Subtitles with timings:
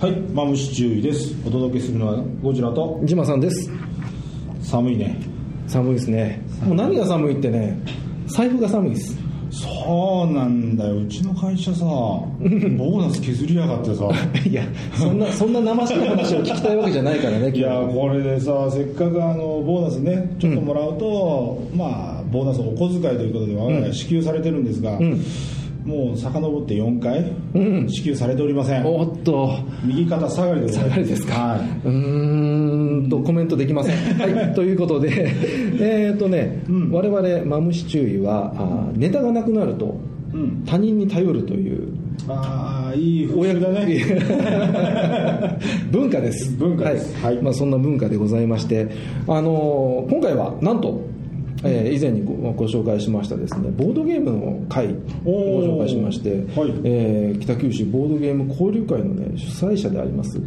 [0.00, 1.34] はい、マムシ注意です。
[1.46, 3.70] お届けするのはゴジラとジマさんです
[4.62, 5.20] 寒いね。
[5.68, 7.78] 寒いですねもう何が寒いってね
[8.26, 9.14] 財布が寒いです
[9.50, 11.02] そうなんだよ。
[11.02, 14.08] うちの会社さ、 ボーナス削りやがってさ。
[14.48, 14.64] いや
[14.94, 24.98] そんなそんな生しい話を聞きたいわけじゃないからねいやこれでさせっかくあのボーナスねちょっともらうと、まあボーナスお小遣いということで我が家支給されてるんですが、
[25.90, 29.58] もう遡って4回支給されておりません、おっと。
[29.84, 33.96] 右肩下がりで下がりですか、はうーんとコメントできません。
[34.18, 35.10] はいということで。
[35.80, 36.62] えっとね、
[36.92, 39.96] 我々マムシ注意はあーネタがなくなると、
[40.32, 40.62] うん。
[40.64, 41.92] 他人に頼るというい、
[42.28, 44.04] ああいい風習だね。
[45.90, 46.56] 文化です。
[46.56, 47.16] 文化です。
[47.24, 47.34] はい。
[47.34, 47.42] はい。
[47.42, 48.86] まあ、そんな文化でございまして、
[49.26, 51.00] あのー今回はなんと、
[51.64, 54.94] えー以前にごご紹介しましたですねボードゲームの会
[55.24, 55.30] ご
[55.60, 56.72] 紹介しまして、はい。
[56.84, 60.40] えー北九州ボードゲーム交流会の、ね、主催者であります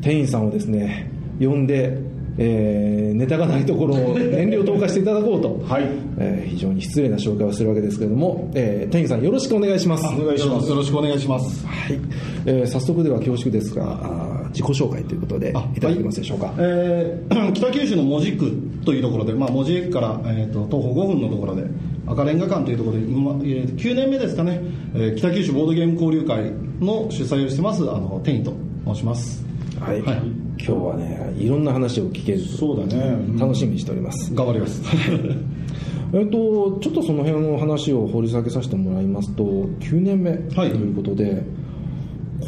[0.00, 1.96] 店員さんをですね呼んで、
[2.38, 5.84] えーネタがないところを遠慮投下していただこうと、 はい。
[6.18, 10.06] えー非常に失礼な紹介をするわけですけれども、えー店員さんよろしくお願いします。
[10.06, 10.70] お願いします。
[10.70, 11.66] よろしくお願いします。
[11.66, 11.98] はい、
[12.46, 18.52] えー早速では恐縮ですが自己紹介ということであいただけますでしょうか、えー 北九州の門司区
[18.84, 21.64] というところで、まあ、門司駅から、えー、と徒歩5分のところで
[22.06, 24.60] 赤レンガ館というところで今、えー9年目ですかね、
[24.94, 28.52] えー北九州ボードゲーム交流会の主催をしてますあの店員と
[28.86, 29.44] 申します。
[29.78, 30.02] はい。
[30.02, 30.16] はい。
[30.58, 33.16] 今日はねいろんな話を聞けるそうだね。
[33.38, 34.82] 楽しみにしております、頑張ります。
[36.12, 40.70] えっとちょっとその辺の話を掘り下げさせてもらいますと9年目とはい。
[40.70, 41.42] いうことで、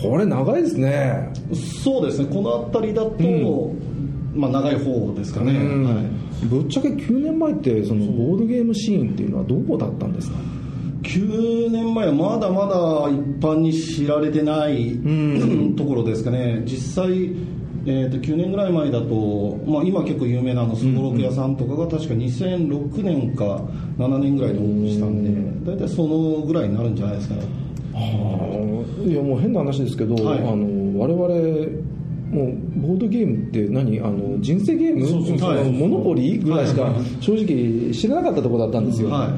[0.03, 1.33] これ長いですね。
[1.83, 2.27] そうですね。
[2.27, 3.72] この辺りだと、
[4.34, 5.84] まあ、長い方ですかね、うん。
[5.84, 6.47] はい。
[6.47, 10.36] ぶっちゃけ9年前ってそのボードゲームシーンっていうのはどこだったんですか
[11.03, 12.75] ？9年前はまだまだ
[13.10, 14.99] 一般に知られてない、
[15.76, 16.62] ところですかね。
[16.65, 17.34] 実際、
[17.84, 23.60] えー、と9年ぐらい前だと、まあ、今結構有名なすごろく屋さんとかが確か2006年か
[23.99, 27.62] 7年ぐらいでオープンしたんで大体そのぐらいになるんじゃないですかね
[27.94, 30.38] いやもう変な話ですけど、はい。
[30.38, 31.26] あの我々
[32.32, 34.00] もうボードゲームって何？
[34.00, 35.06] あの人生ゲーム？
[35.06, 35.70] そうそうそのはい。
[35.70, 36.41] モノポリ？
[36.41, 39.31] ーぐらいしか正直知らなかったところだったんですよ、はい。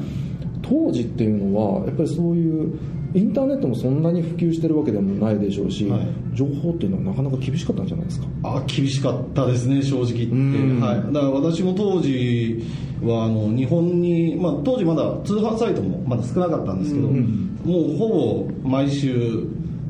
[0.61, 2.79] 当時っていうのはやっぱりそういう
[3.13, 6.07] インターネットもそんなに普及してるわけでもないでしょうし、はい。
[6.33, 8.27] 情報っていうのはなかなか厳しかったんじゃないですか？
[8.43, 10.35] あ厳しかったですね正直言って、う
[10.77, 10.79] ん。
[10.79, 12.63] はい、だから私も当時
[13.03, 17.09] はあの日本に、まあ、当時まだ通販サイトもまだ少なかったんですけど、
[17.65, 18.07] もうほ
[18.63, 19.47] ぼ毎週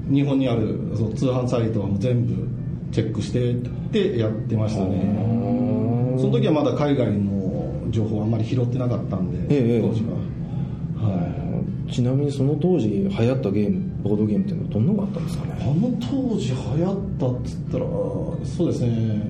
[0.10, 2.48] 日本にあるその通販サイトはもう全部
[2.92, 3.56] チェックしてっ
[3.92, 6.16] てやってましたね。
[6.18, 9.82] その時はまだ海外の情報あんまり拾ってなかったんで、ええ。
[9.82, 11.28] 当時は、は
[11.88, 11.92] い。
[11.92, 15.58] ちなみにその当時流行ったゲームボードゲームっていうのはどんなのがあったんですかね？
[15.60, 17.86] あの当時流行ったっつったら
[18.46, 19.22] そうですね。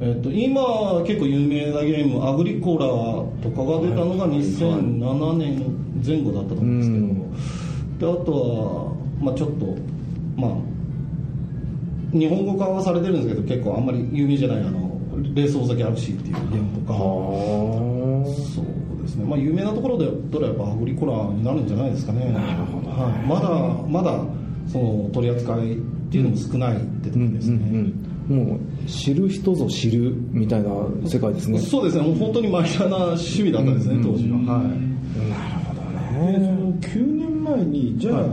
[0.00, 2.86] えっと今結構有名なゲームアグリコラ
[3.42, 5.62] とかが出たのが2007年
[6.04, 7.06] 前後だったと思うんですけど、
[8.02, 9.76] であとは、まあ、ちょっと
[10.36, 10.50] まあ
[12.12, 15.00] 日本語化はされてるんですけど結構あんまり有名じゃないあの
[15.34, 22.32] レース大崎 RC っていうゲームとかそうですね、まあ、有名なところでどれやっぱアグリコラになるんじゃないですかね。
[22.32, 22.92] なるほどね。
[22.92, 23.48] はい、まだ
[23.88, 24.24] まだ
[24.66, 25.76] その取り扱いっ
[26.10, 30.70] ていうのも少ないってところですね、うんうんもう知る人ぞ知るみたいな
[31.04, 31.58] 世界ですね。
[31.58, 32.02] そうですね。
[32.04, 34.92] もう本当にマイナーな趣味だったですね、当時は、はい。
[36.32, 38.24] でその9年前にじゃあ、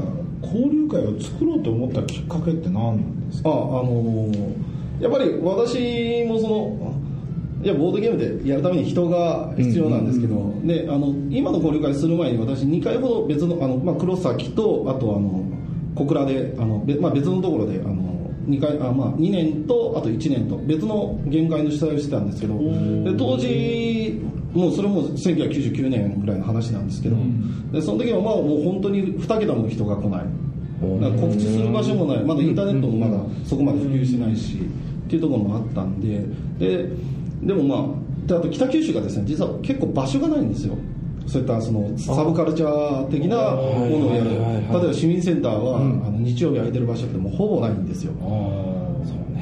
[0.43, 3.49] 交流会を作ろうと思ったきっかけって何なんですか？
[3.49, 4.53] ああのー
[4.99, 6.93] やっぱり私もその
[7.63, 15.45] いやボードゲームでやるために人が必要なんですけど、であの今の交流会する前に私2回ほど別のあの、まあ、黒崎とあとあの
[15.95, 24.21] 小倉であの、べまあ、別のところであの2回あ、まあ、2年とあと1年と別のゲーム会の主催をしてたんですけどで当時
[24.54, 27.18] もうそれも1999年ぐらいの話なんですけど、
[27.72, 30.25] でその時はまあもう本当に2桁の人が来ない。
[30.81, 32.24] 告知する場所もない。
[32.24, 36.24] まだインターネットもまだそこまで普及してないしっていうところもあったんで
[36.57, 36.90] で
[37.44, 40.75] でもまあであと北九州がですね実は結構場所がないんですよ。
[41.28, 44.31] そういったそのサブカルチャー的なものをやる。
[44.31, 48.13] 例えば市民センターは、あの日曜日空いてる場所ってもうほぼないんですよ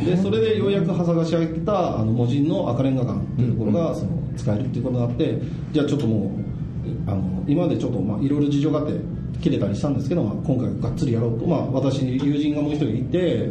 [0.05, 5.39] でそれでようやく長谷が仕上げたあの文人の赤レンガ館っていうところがその使えるっていうことになって
[5.71, 8.93] じゃあちょっともうあの今までちょっとまあいろいろ事情があって
[9.41, 13.49] 切れたりしたんですけど、まあ、今回がっつりやろうと、まあ、私に友人がもう一人いて、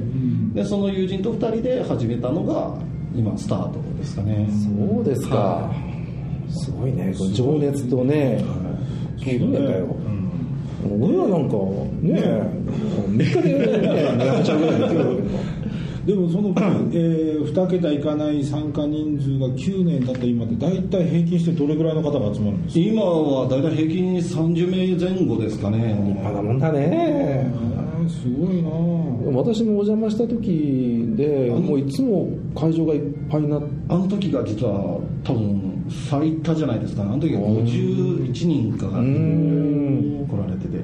[0.52, 2.76] でその友人と二人で始めたのが
[3.14, 4.48] 今スタートですかね。
[4.50, 5.75] そうですか、は
[6.50, 7.14] すごいね。
[7.32, 8.43] 情熱とね
[9.19, 9.96] 9年だよ、
[11.00, 11.56] 俺はなんか
[12.02, 12.20] ね
[13.10, 15.28] 3日でねやっちゃうぐらいできるわけだ
[16.06, 22.81] でもその、えー、2桁いかない参加人数が9年経った今で大体平均してどれぐらいの方が集まるんですか？
[22.81, 25.99] 今は大体平均30名前後ですかね。
[26.23, 27.50] まだもんだね。
[28.08, 28.70] すごいな
[29.37, 33.69] 私もお邪魔した時でもういつも会場がいっぱいになって。
[33.88, 37.03] あの時が実は多分最多じゃないですか。
[37.03, 39.05] ねあの時は51人かがん。
[40.29, 40.79] 来られてて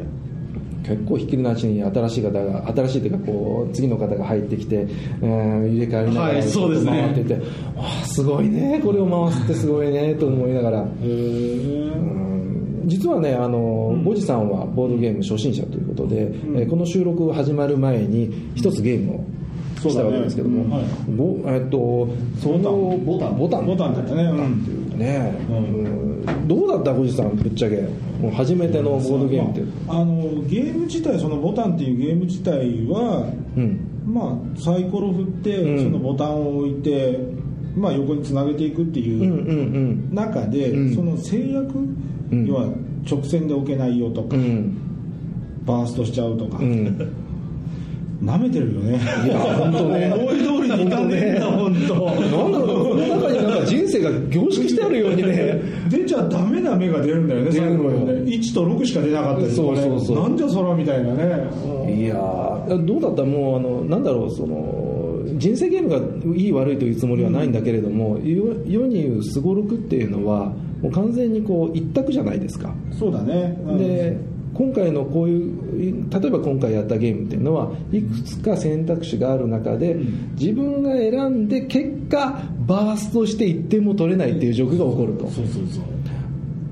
[0.82, 4.86] 結構ひっきりなしに新しい方が新しいというかこう次の方が入ってきて、
[5.22, 6.90] えー入れ替わりながらはいそうですね。
[6.90, 7.40] 回ってて、わ
[7.78, 10.86] あすごいねこれを回すってすごいねと思いながら。
[12.84, 19.24] 実はねあの、ゴジさんはボードゲーム初心者ということで、えーこの収録が始まる前に一つゲームを
[19.76, 20.84] したわけですけども、そうだね
[21.16, 22.08] ごえっと
[22.40, 23.38] そのボタン。
[23.38, 23.66] ボタン。
[23.66, 24.62] ボタンだったね、うん。
[24.62, 25.56] っていうね、うん。
[25.56, 26.92] うんどうだった？
[26.94, 27.76] ゴジさんぶっちゃけ。
[28.20, 33.80] もう初めてのボードゲームって、まああのゲーム自体そのボタンっていうゲーム自体はうん。
[34.06, 35.84] まあサイコロ振って、うん。
[35.84, 37.18] そのボタンを置いて
[37.76, 40.94] まあ横につなげていくっていう中で、うん。
[40.94, 42.46] その制約、ん。
[42.46, 42.68] 要は
[43.10, 44.76] 直線で置けないよとか、うん。
[45.64, 47.12] バーストしちゃうとか、うん
[48.22, 49.00] 舐めてるよね。
[49.24, 50.12] いや本当ね。
[50.14, 51.94] 思い通りにいかねえんだ本当。
[52.06, 55.60] なんだろうこの中になんか人生が凝縮してあるようにね。
[55.88, 59.82] 出ちゃダメな目が出るんだよね最後にね1と6しか出なかったりとかね。
[59.82, 60.22] そうそうそう。
[60.22, 61.24] なんじゃそらみたいなね。
[61.96, 63.24] いやーどうだった？
[63.24, 65.98] もうあのなんだろうその人生ゲームが
[66.36, 72.72] いい悪いというつもりはないんだけれども、世世に言うすごろくっていうのはもう完全にこう一択じゃないですか。
[72.92, 73.78] そうだね、うん。
[73.78, 74.16] で
[74.54, 79.94] 今回のこういう例えば今回やったゲームっていうのはいくつか選択肢がある中で
[80.38, 85.26] 自分が選んで結果バーストして1点も取れないっていう状況が起こると。
[85.30, 85.84] そうそうそう。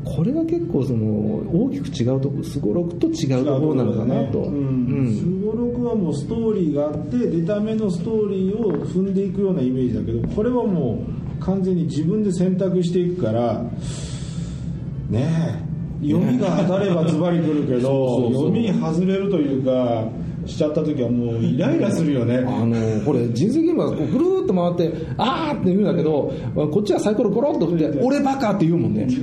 [0.05, 1.07] これが結構その
[1.53, 3.61] 大きく違うとこすごろくと違うと。
[3.61, 4.51] ころなのかなと、す
[5.45, 11.05] ごろくはもうストーリーがあって出た目のストーリーを踏んでいくようなイメージだけどこれはも
[11.39, 13.63] う完全に自分で選択していくから
[15.09, 15.29] ね
[15.67, 15.70] え
[16.03, 20.09] 読みが当たればズバリくるけど 読み外れるというか
[20.47, 22.39] しちゃった時はもうイライラするよね。
[22.39, 22.75] あの
[23.05, 29.07] これ人生ゲームはぐるーっと回ってあーって言うんだけどこっちはサイコロゴロッと振って 俺バカって言うもんね。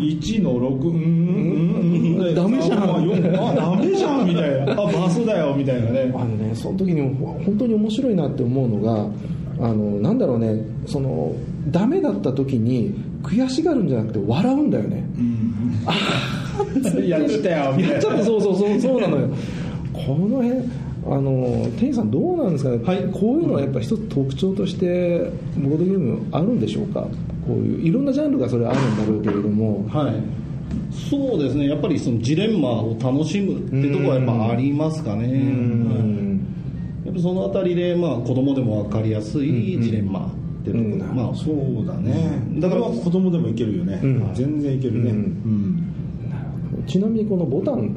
[0.00, 7.00] 1の6うんうんうんダメじゃんあ4あダメじゃんみたいなあバスだよみたいなねあのねその時に
[7.44, 9.08] 本当に面白いなって思うのが
[9.60, 11.32] あのなんだろうねその
[11.70, 15.04] ダメだった時に悔しがるんじゃなくて笑うんだよね。
[17.06, 19.28] やっちゃったよやっちゃってそうそうそうそうなのよ。
[19.92, 20.60] この辺
[21.06, 22.78] あの店員さんどうなんですかね、
[23.12, 27.00] こういうのはやっぱ一つ特徴としてボードゲームあるんでしょうか？
[27.46, 29.88] こういういろんなジャンルがそれはあるんだろうけれども。
[29.88, 30.14] はい。
[31.10, 31.68] そうですね。
[31.68, 35.26] やっぱりそのジレンマを楽しむってところはやっぱありますかね。
[35.26, 35.30] は
[37.04, 37.06] い。
[37.06, 40.30] やっぱそのあたりでまあ子供でも分かりやすいジレンマ
[40.70, 42.42] ってところ、うんまあそうだね。
[42.58, 44.30] だから子供でもいけるよね、ん。
[44.34, 45.14] 全然いけるね、
[46.86, 47.96] ちなみにこのボタン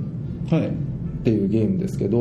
[0.49, 0.67] はい。
[0.67, 2.17] っていうゲームですけど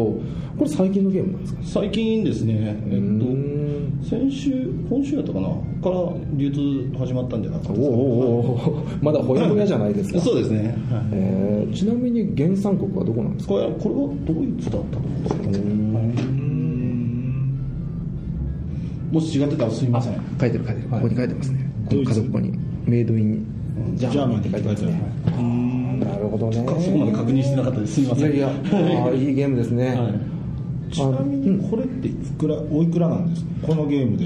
[0.59, 1.61] これ最近のゲームなんですか？
[1.65, 2.77] 最近ですね。
[2.91, 3.99] えうん。
[3.99, 5.49] っと先週今週やったかな？
[5.83, 10.21] から流通始まったんじゃなかったおですか、おおおまだほやほやじゃないですか。
[10.21, 11.05] そうですね、はい。
[11.13, 13.55] えーちなみに原産国はどこなんですか？
[13.55, 15.51] これはドイツだったと思うんですけど、
[19.11, 20.89] もし違ってたらすみません書いてる書いてる。
[20.89, 21.71] ここに書いてますね。
[21.89, 22.21] このドイツ。
[22.21, 23.47] 角っこにメイドイン。
[23.95, 25.01] ジャーマンって書いてますね。
[26.01, 26.57] なるほどね。
[26.57, 27.95] そこまで確認してなかったです。
[27.95, 28.33] すみません。
[28.35, 29.13] いやいや。
[29.15, 29.31] い。
[29.33, 30.15] いゲームですね、はい。
[30.93, 33.51] ちなみにこれっていくらおいくらなんですか？
[33.69, 34.25] このゲームで。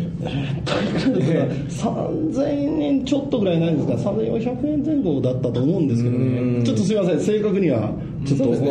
[1.68, 7.92] 3000円ちょっとぐらいないんですか3400円前後だったと思うんですけどうんねちょっとすみません正確には
[8.24, 8.62] ちょっとそ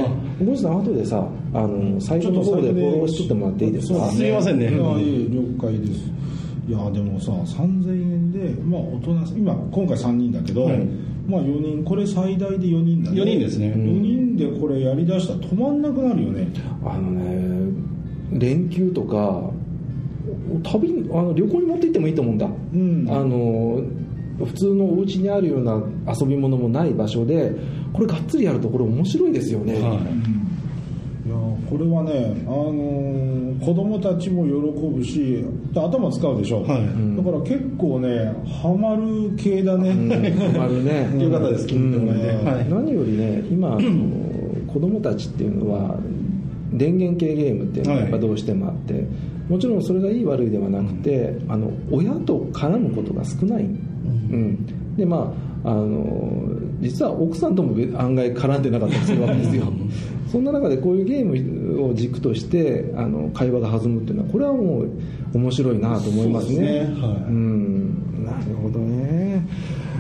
[0.44, 4.10] うですねごさん後でさあの最初の方でフォローしとってもらっていいですか？
[4.12, 4.66] すみませんね。
[4.66, 4.84] いやいや
[5.30, 6.12] 了解です。
[6.68, 10.88] いやでもさ3000円でまあ大人今今回3人だけど、はい。
[11.28, 13.68] まあ4人これ最大で4人だね4人ですね。
[13.68, 16.48] 4人でこれやりだしたら止まんなくなるよね。
[16.86, 17.72] あのね
[18.32, 19.50] 連休とか
[20.64, 23.08] 旅にあの旅行に持って行ってもいいと思うんだ、ん。
[23.10, 23.82] あの
[24.46, 25.82] 普通のお家にあるような
[26.20, 27.52] 遊び物もない場所で
[27.94, 29.82] これがっつりやるとこれ面白いですよね、い。
[29.82, 29.90] や
[31.70, 33.34] これはね、あのー
[33.64, 37.18] 子供たちも喜ぶし頭使うでしょ、はい。
[37.18, 39.92] だから結構ねハマる系だね、
[40.60, 41.24] あるね。
[41.24, 42.46] よ かったです聞いてもらえてうん。
[42.46, 42.70] はい。
[42.70, 43.80] 何よりね今あの
[44.68, 45.98] 子供たちっていうのは
[46.74, 49.06] 電源系ゲームっていうのがやっぱどうしてもあって、
[49.48, 53.78] もちろんそれがいい悪いではなくて、あの親と絡むことが少ないん
[54.13, 56.50] うん、でまああの
[56.82, 59.72] 実は奥さんとも案外絡んでなかったりするわけですよ。
[60.32, 64.89] そんな中でこういうゲームを軸としてあの会話が弾むっていうのはこれはもう
[65.34, 66.55] 面白いなと思いますね。
[66.55, 67.01] そうですね。
[67.01, 67.15] はい。
[67.27, 68.25] うん。
[68.25, 69.48] なるほどね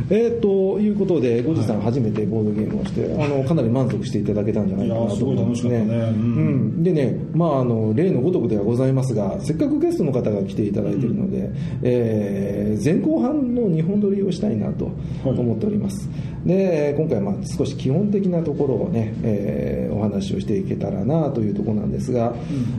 [0.09, 5.79] えー、ということで、ゴジさん、初めてボードゲームをして、あのかなり満足していただけたんじゃないかなと思いますね。
[5.79, 5.95] すね。
[5.95, 11.49] うんうんでね、まあ、あの例のごとくではございますが、せっかくゲストの方が来ていただいているので、
[11.83, 14.85] えー前後半の日本撮りをしたいなと
[15.23, 15.39] はい。
[15.39, 16.09] 思っております。
[16.45, 22.33] で今回はまあ少し基本的なところをね、えーお話をしていけたらなというところなんですが、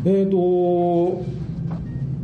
[0.05, 1.23] えっ、と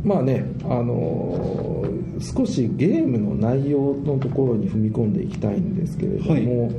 [0.03, 1.80] まあね、あのー
[2.21, 6.71] 少しゲームの内容のところに踏み込んでいきたいんですけれども、はい。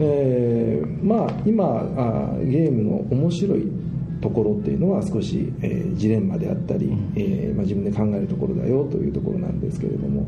[0.00, 1.64] えーまあ、今
[1.96, 3.70] あゲームの面白い
[4.20, 10.26] ところっていうのは少し、えージレンマであったり、えーまあ、自分で考えるところだよというところなんですけれども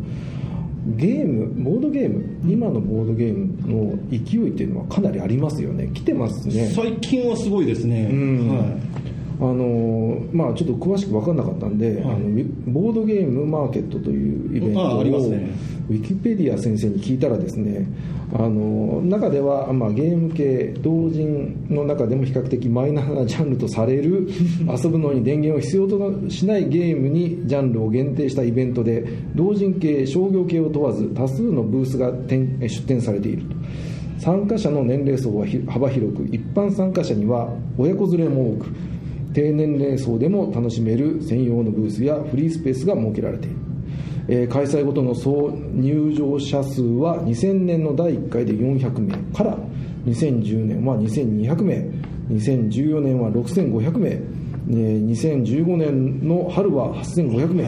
[0.97, 5.89] ゲームボードゲーム今のボードゲームの勢いっていうのはかなりありますよね。
[5.95, 6.71] 来てますね。
[6.75, 8.49] 最近はすごいですね、うん。
[8.49, 8.59] はい。
[8.59, 9.04] あ
[9.53, 12.15] のまあ、ちょっと詳しく分かんなかったんで、はい。
[12.15, 15.51] あのボードゲームマーケットというイベントあをありますね。
[15.89, 17.87] ウィキペディア先生に聞いたらですね
[18.33, 24.29] あの中では、まあ、ゲーム系同人の中でも比較的マイナーなジャンルとされる
[24.67, 33.55] 遊ぶのに電源を必要としないゲームにジャンルを限定したイベントで同人系商業系を問わず多数のブースが展出展されていると。
[34.19, 38.67] 参加者の年齢層はひ幅広く一般参加者には親子連れも多く
[39.35, 43.57] 低年齢層でも楽しめる専用のブースやフリースペースが設けられている、
[44.29, 49.59] え開催ごとの総入場者数は2000年の第1回で400名から
[50.07, 57.65] 2010年は2200名2014年は6500名、えー2015年の春は8500名、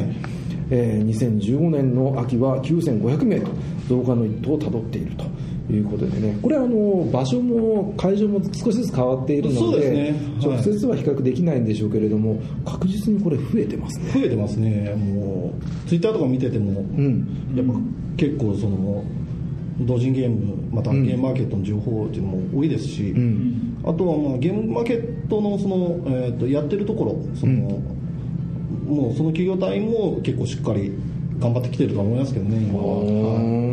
[0.71, 3.51] えー2015年の秋は9500名と
[3.89, 5.25] 増加の一途をたどっていると。
[5.73, 6.39] いうことでね。
[6.43, 10.03] これはあの場所も会場も少しずつ変わっているのでね
[10.41, 14.11] はい直接は比較できないんでしょうけれども確実にこれ増えてますね。
[14.13, 14.95] 増えてますね。
[14.95, 17.55] もうツイッターとか見てても、ん。
[17.55, 17.73] やっぱ
[18.17, 19.05] 結構その
[19.81, 23.79] 同人ゲームまたゲームマーケットの情報っていうのも多いですし、ん。
[23.85, 27.83] あとはまあゲームマーケットのその、えー、とやってるところその、
[28.87, 30.93] もうその企業体も結構しっかり
[31.39, 33.67] 頑張ってきてるとは思いますけどね今は、はい。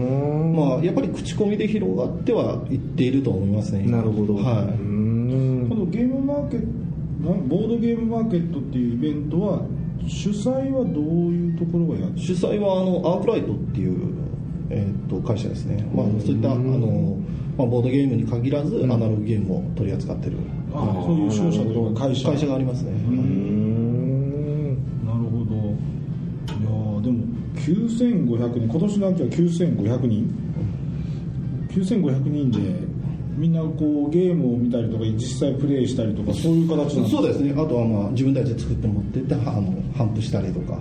[0.53, 5.67] まあ、やっぱり口コミで広がってはいっていると思いますねなるほど、はうーん。
[5.69, 6.83] このゲームマーケット
[7.23, 9.61] ボードゲームマーケットっていうイベントは
[10.05, 14.13] 主催はどういうところがやってい、主催はあのアークライトっていう、
[14.69, 17.17] えー、と会社ですね、まあ、そういったあの、
[17.57, 20.37] まあ、ボードゲームに限らずアナログゲームを取り扱ってる。
[20.73, 22.29] あそういう商社とか会社。
[22.29, 22.91] 会社がありますね、
[27.63, 28.67] 9500人。
[28.67, 30.43] 今年の秋は9500人。
[31.69, 32.59] 9500人で
[33.35, 37.51] みんなこうゲームを見たりとか実際プレイしたりとかそういう形なんそうですね。
[37.51, 40.73] あとはまあ自分たちで作って持ってってあの頒布したりとか。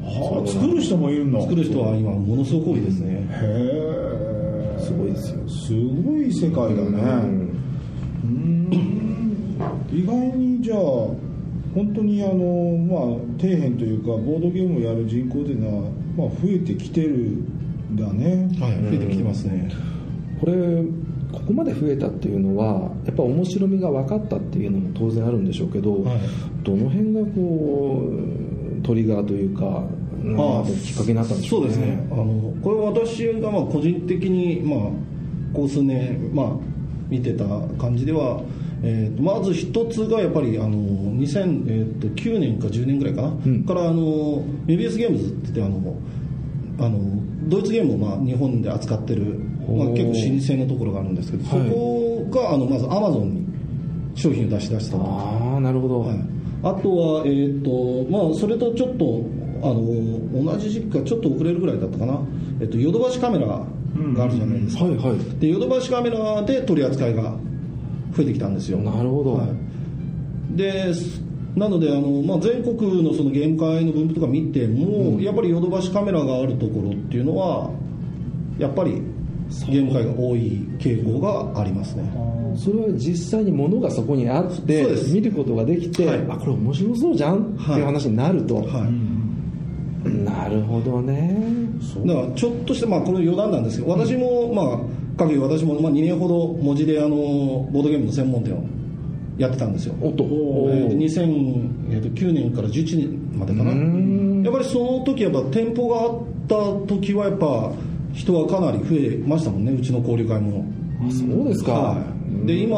[0.00, 3.28] はあ作る人もいるんだ作る人は今ものすごく多いですね。
[3.30, 5.48] へえすごいですよ。
[5.48, 7.00] すごい世界だね。
[8.24, 9.58] うん。
[9.92, 10.78] 意外にじゃあ
[11.74, 13.00] 本当にあのまあ
[13.40, 18.48] 底辺というかボードゲームをやる人口というのは、まあ、増えてきてるんだね。
[18.60, 19.70] はい増えてきてますね。
[20.40, 20.54] これ
[21.32, 26.20] ここまで増えたっていうのはやっぱ面白みが分かったっていうのも当然あるんでしょうけど、はい。
[26.62, 28.02] どの辺がこ
[28.80, 29.84] うトリガーというか
[30.22, 32.06] なんかきっかけになったんでしょうそうですね。
[32.10, 34.78] あのこれは私がまあ個人的にまあ
[35.52, 36.50] ここ数年まあ
[37.08, 37.44] 見てた
[37.78, 38.42] 感じでは、
[38.82, 40.76] えーとまず一つがやっぱりあの
[41.16, 43.64] 2009年か10年ぐらいかな、ん。
[43.64, 45.96] からあのメビウスゲームズって言ってあの
[46.80, 46.98] あの
[47.48, 49.24] ドイツゲームをまあ日本で扱ってる、
[49.68, 51.68] まあ、結構老舗のところがあるんですけど、はい。
[51.68, 53.48] そこがあのまずアマゾンに
[54.18, 56.18] 商品を出し出したとああなるほど、はい、
[56.62, 59.24] あとは、えーとまあ、それとちょっと
[59.62, 62.20] あの同じ時期かちょっと遅れるぐらいだったかな、
[62.60, 64.84] えっとヨドバシカメラがあるじゃないですか、
[65.40, 67.34] でヨドバシカメラで取り扱いが
[68.12, 68.78] 増えてきたんですよ。
[68.78, 69.34] なるほど。
[69.34, 70.92] はい、で
[71.56, 77.70] なのであの、まあ、全国のそのゲーム会の分布とか見ても、やっぱりヨドバシカメラがあるところっていうのは
[78.58, 79.02] やっぱり
[79.66, 82.04] ゲーム会が多い傾向がありますね。
[82.56, 86.26] それは実際に物がそこにあって見ることができて、はい。
[86.28, 88.66] あこれ面白そうじゃんってはいいう話になると、はい、
[90.48, 91.36] なるほどね。
[92.06, 94.78] だからちょっとした、まあ、この余談なんですけど私も、まあ
[95.16, 98.64] 各位私も、まあ、2年ほど文字であのボードゲームの専門店を
[99.36, 99.94] やってたんですよ。
[100.00, 100.24] おっと。
[100.24, 103.70] えーと2009年から11年までかな。
[103.70, 107.72] やっぱりその時やっぱ店舗があった時はやっぱ
[108.14, 110.64] 人はかなり増えましたもんねうちの交流会も。
[111.00, 111.96] あそうですか、は
[112.42, 112.76] い、で今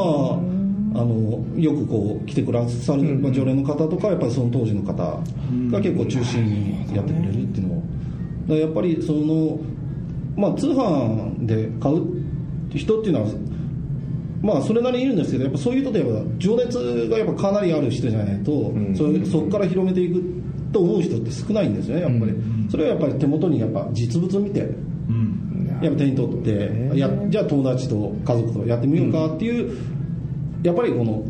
[0.94, 4.94] あのよくこう来てくださる、まあ、常連の方とかやっぱりその当時の方
[5.70, 7.76] が結構中心にやってくれるっていうのを。
[7.76, 9.60] だからやっぱりその、
[10.36, 12.04] まあ、通販で買う
[12.74, 13.30] 人っていうのは
[14.42, 18.96] まあそれなりにいるんですけどやっぱそういう人でやっぱ情熱がやっぱかなりある人じゃないと、ん。
[18.96, 20.22] それそこから広めていく
[20.72, 22.32] と思う人って少ないんですよねやっぱり、
[22.70, 25.78] それはやっぱり手元にやっぱ実物を見てうん。
[25.82, 29.76] やっぱ手に取ってやじゃあ友達と家族とやってみようかっていう、
[30.62, 31.24] やっぱりこの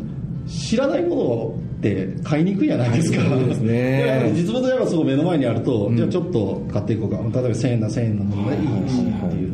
[0.47, 4.31] 知らないものって買いにくいじゃないですか、そうですね。
[4.35, 7.17] 実物がやっぱすごい目の前にあると、じゃあちょっと買っていこうか。
[7.17, 9.51] 例えば1000円な1000円のものがいいしっていう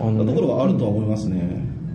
[0.00, 1.42] あのところはあるとは思いますね、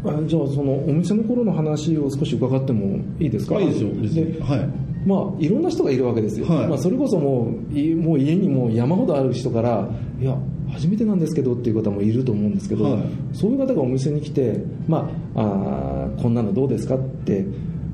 [0.06, 3.56] あじゃあそのお店の頃の話を少し伺ってもいいですか？
[3.56, 3.90] まあいいですよ。
[4.02, 4.40] 別に。
[4.42, 4.70] はい。
[5.06, 6.68] まあ、いろんな人がいるわけですよ、はい。
[6.68, 10.38] まあ、それこそもういもう家にもう山ほどある人からいや
[10.70, 13.04] 初めてなんですけどっていう方もいると思うんですけど、はい。
[13.34, 17.46] そういう方がお店に来て、まあ、あーこんなのどうですかって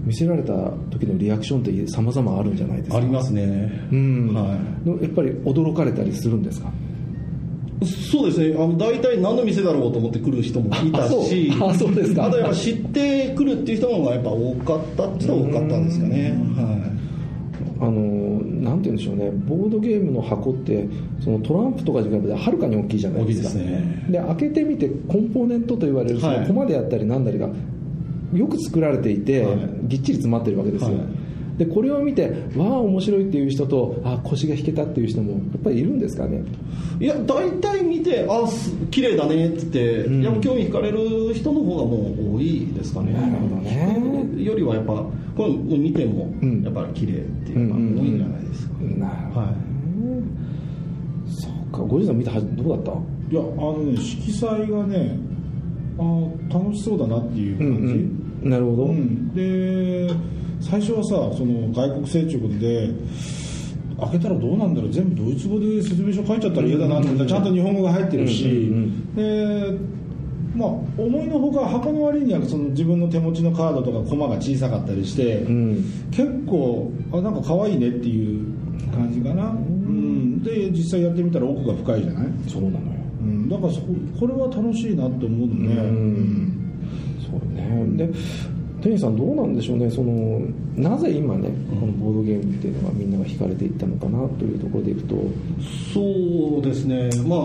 [0.05, 0.53] 見せられた
[0.91, 2.97] 時のリアクションって様々あるんじゃないですか？
[2.97, 3.87] ありますね。
[3.91, 6.71] うん、はのやっぱり驚かれたりするんですか？
[8.11, 8.55] そうですね。
[8.57, 12.25] あの大体何の店だろうと思って来る人もいたし あそうですか。
[12.27, 16.37] あとやっぱ知ってくるっていう人の方がやっぱ多かったっていうのは多かったんですかね。
[16.55, 16.93] はい
[17.85, 19.31] あのなんて言うんでしょうね。
[19.31, 20.87] ボードゲームの箱って
[21.23, 23.49] そのトランプとかに比べてはるかに大きいじゃないですか。
[23.49, 24.05] ですね。
[24.09, 26.39] で開けてみてコンポーネントと言われるそはい。
[26.41, 27.49] のコマであったりなんだりが
[28.33, 29.69] よく作られていて、はい。
[29.83, 31.22] ぎっちり詰まってるわけですよ、はい
[31.57, 36.43] でこれを見てわあ面白いっていう人とあ腰が引けたっていう人もやっぱりいるんですかね？
[37.00, 40.22] いや大体見てあす綺麗だねって言って、ん。
[40.24, 43.13] やっぱ興味惹かれる人の方がもう多いですかね。
[43.13, 44.43] なるほどね。
[44.43, 44.93] よりはやっぱ
[45.38, 46.63] これ見てもうん。
[46.63, 49.55] やっぱり綺麗っていうのが多いんじゃないですか、なるほど、はい。
[51.31, 52.91] そうかご自身見てはどうだった？
[53.31, 55.17] いやあのね色彩がね
[55.97, 58.49] あ楽しそうだなっていううん感じ、うん。
[58.49, 59.34] なるほど、うん。
[59.36, 60.08] で
[60.63, 62.89] 最初はさその外国製っていうことで
[63.99, 69.93] 開けたらどうなんだろう全部ドイツ語で説明書書いちゃったら嫌だなと思ったらちゃんと日本語が入ってるし、うんで
[70.56, 76.10] まあ思いのほか箱の割にはその自分の手持ちのカードとかコマが小さかったりして、うん。
[76.12, 78.54] 結構あなんか可愛いねっていう
[78.91, 82.82] 感じかな、うん、で実際やってみたら奥が深いじゃない、そうなのよ。
[83.21, 83.88] うん、だからそこ
[84.19, 86.63] これは楽しいなって思うのね、うん。
[87.19, 88.06] そうね。
[88.06, 88.13] で
[88.84, 89.89] 店員さんどうなんでしょうね。
[89.89, 90.41] その
[90.76, 95.15] なぜ今ねこのボードゲームっていうのがみんなが惹かれていったのかなというところでいくと。
[95.93, 97.39] そうですね、まあ、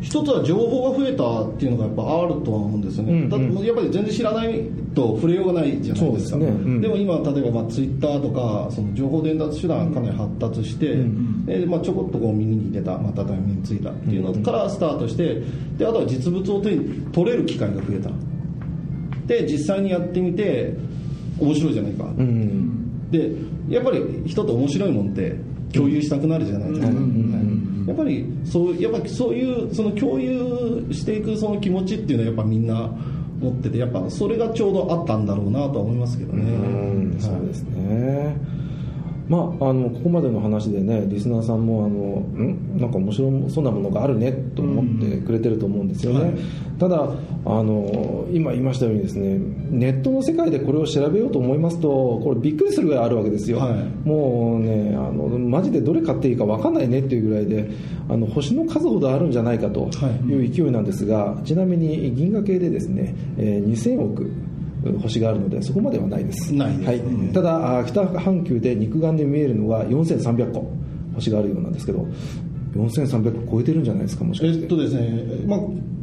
[0.00, 3.28] 一つは情報が増えたっていうのがやっぱあるとは思うんですよね、うんうん。
[3.28, 4.62] だってやっぱり全然知らない
[4.94, 6.46] と触れようがないじゃないですか、ですね。
[6.46, 6.80] うん。
[6.80, 11.46] でも今、例えばまあツイッターとかその情報伝達手段がかなり発達して、うん。
[11.46, 15.42] でまあ、ちょこっとこう耳に出た、まあ、例えば目についたっていうのからスタートして、
[15.76, 18.10] であとは実物を手に取れる機会が増えた。
[19.26, 20.74] で実際にやってみて
[21.38, 23.10] 面白いじゃないか、うん。
[23.10, 23.30] で
[23.68, 25.36] やっぱり人と面白いもんって
[25.72, 26.96] 共有したくなるじゃないですか、うん。
[27.32, 27.88] はい。
[27.88, 32.90] やっぱりそうやっぱりそういうその共有していくその気持ちっていうのはやっぱみんな
[33.40, 38.36] 持っててやっぱそれがちょうどあったんだろうなとは思いますけどね、そうですね
[39.28, 42.78] まあ、あのここまでの話でねリスナーさんもあのん？
[42.78, 46.34] なんか面白そうなものがあるねと思ってくれてると思うんですよね、はい
[46.78, 46.96] ただ
[47.46, 49.38] あの今言いましたようにですね
[49.70, 53.74] ネットの世界でこれを調べようと思いますとこれびっくりするぐらいあるわけですよ、はい。
[54.06, 57.70] もうねあのマジでどれ買っていいか分かんないねっていうぐらいで
[58.08, 59.88] あの星の数ほどあるんじゃないかと
[60.26, 64.30] いう勢いなんですが、ちなみに銀河系でですね、えー2000億
[64.92, 66.54] 星があるのでそこまではないです。
[66.54, 67.02] ないです。
[67.02, 70.70] ねはい、ただあ北半球で肉眼で見えるのが4300個
[71.14, 72.06] 星があるようなんですけど
[72.74, 74.62] 4300個超えてるんじゃないですかもしかして。
[74.62, 75.60] えっとですね、まあ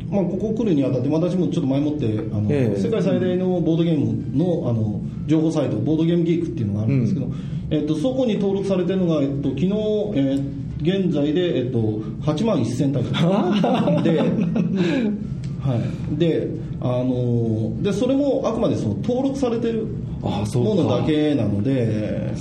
[0.10, 2.80] まあ、ここ来るにあたって私もちょっと前もってあの、ええ。
[2.80, 7.28] 世界最大のボードゲームのあの情報サイトボードゲームギークっていうのがあるんですけど、
[7.70, 11.78] えっと、そこに登録されてるのが、えっと、昨日、えー現在で、えっと、
[12.22, 14.20] 8万1000タイプで
[15.62, 16.48] はい、で
[16.82, 19.86] あのでそれもあくまでその登録されてる
[20.24, 20.70] あそうか。
[20.70, 22.34] ものだけなので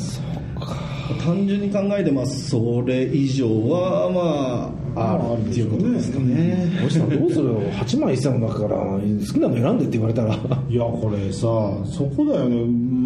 [1.24, 6.78] 単純に考えて、まあ、それ以上は、まあ、あるっていうことですかね。
[6.82, 7.44] 星さんどうする？
[7.46, 10.34] よ8万1000の中から好きなの選んでって言われたら。
[10.34, 11.40] いやこれさ
[11.84, 12.62] そこだよね。
[12.62, 13.00] うん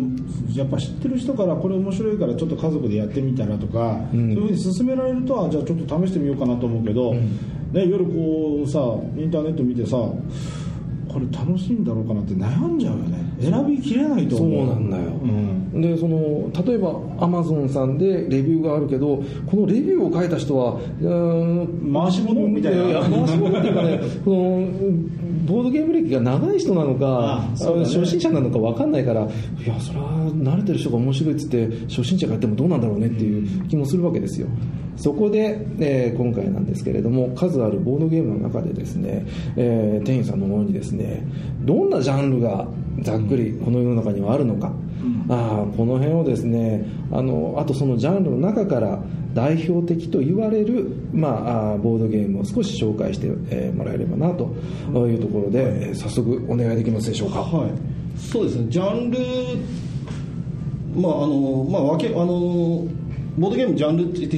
[0.54, 4.34] やっぱ知ってる人からこれ面白いからちょっと家族でやってみたらとか、うん。
[4.34, 7.32] そういうふうに勧められるとあじゃあちょっと試してみようかなと思うけど、ね、
[7.86, 8.78] 夜こうさ
[9.20, 9.96] インターネット見てさ
[11.14, 13.24] これ楽しいんだろうかなって悩んじゃうよね。
[13.50, 14.46] 選びきれないとそう。
[14.46, 15.02] 思うなんだよ、
[15.72, 15.80] うん。
[15.80, 23.00] でその例えばアマゾンさんでレビューがあるけどこのレビューを書いた人はうーん回し物みたいな。
[23.00, 24.68] 回し物っていうかね その
[25.46, 27.84] ボードゲーム歴が長い人なのかね。
[27.84, 29.24] 初心者なのか分かんないからい
[29.66, 34.46] やそれは慣れてる人が面白いっつって初心者がやってもどうなんだろうねっていう気もするわけですよ。
[34.96, 39.26] そこで、えー今回なんですけれども数あるボードゲームの中でですね、
[39.56, 41.26] えー店員さんのものにですね
[41.64, 42.68] どんなジャンルが
[43.02, 44.72] ざっくりこの世の中にはあるのか、
[45.28, 49.02] あーこの辺をですねあのあとそのジャンルの中から
[49.34, 54.44] 代表的と言われる、まあ、ボードゲームを少し紹介して、えーもらえればなと
[55.08, 57.70] いうところで、えー早速お願いできますでしょうか、はい、
[58.18, 59.18] そうですね、ジャンル、
[60.96, 62.86] まああのまあ、分けあの
[63.36, 64.30] ボードゲームジャンルって言っ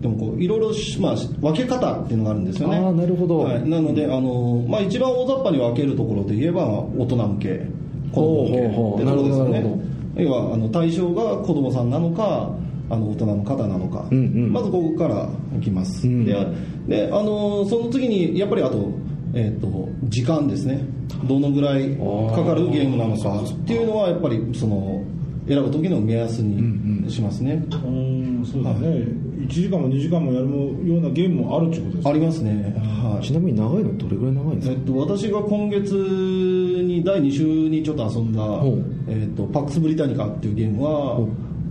[0.00, 2.76] てもこういろいろし、まあ、分け方っていうのがあるんですよね。
[2.76, 3.38] あーなるほど。
[3.40, 7.66] はい、なので、あのまあ、一番大雑把に分けるところで言えば大人向け
[8.12, 9.04] 子供向けってほうほうほう。
[9.04, 9.84] ところですよなるほどね。
[10.16, 12.50] 要はあの対象が子供さんなのか
[12.88, 14.52] あの大人の方なのか、うんうん。
[14.52, 16.06] まずここからいきます。
[16.06, 16.24] うん。
[16.24, 16.46] で
[16.86, 18.90] であのその次にやっぱりあと,、
[19.34, 20.84] えー、と時間ですね。
[21.24, 25.02] どのぐらいかかるゲームなのかっていうのはやっぱりその
[25.48, 29.06] 選ぶ時の目安にしますね、うんそうだね、
[29.46, 32.74] 1時間も2時間もやるようなゲームもあるってことですありますね。
[32.76, 33.24] はい。
[33.24, 41.20] ちなみに長いのどれぐらい長いんですかえっと、私が今月に第2週にちょっと遊んだほう「えっと、パックス・ブリタニカ」っていうゲームは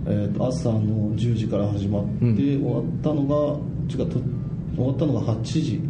[0.08, 2.36] えっと、朝の10時から始まって、うん。
[2.36, 4.20] 終わったのが違うと
[4.76, 5.82] 終わったのが8時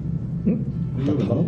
[1.06, 1.42] だったかな、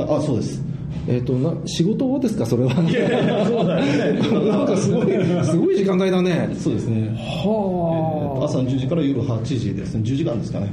[0.00, 0.62] はい、あそうです
[1.06, 2.44] えっ、とな仕事ですか？
[2.46, 2.70] それは。
[2.74, 4.50] そうだよね。
[4.50, 6.50] なんかすごいすごい時間帯だね。
[6.58, 7.50] そうですね、えっと
[8.40, 10.02] は朝の10時から夜8時ですね。
[10.02, 10.70] 10時間ですかね。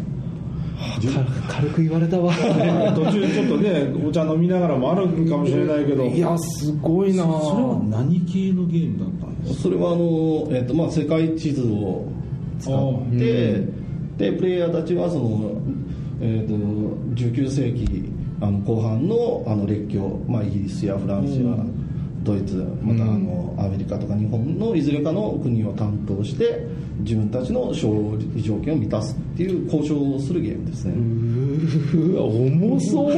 [0.78, 1.00] あ
[1.50, 2.34] 軽く言われたわ。
[2.96, 6.06] 途中ちょっとねお茶飲みながらもあるかもしれないけど。
[6.06, 7.24] いやすごいな。
[7.24, 9.56] それは何系のゲームだったんです？
[9.56, 12.06] かそれはあの、えっとまあ、世界地図を
[12.60, 13.66] 使って、
[14.18, 15.52] でプレイヤーたちはその、
[16.22, 16.54] えっと
[17.16, 21.56] 19世紀あの後半のあの列強、まあ、イギリスやフランスや
[22.24, 26.68] ドイツまたあのアメリカとか日本のいずれかの国を担当して
[27.00, 27.92] 自分たちの勝
[28.34, 30.94] 利条件を満たすっていう交渉をするゲームですね、
[31.94, 33.12] うわ 重そう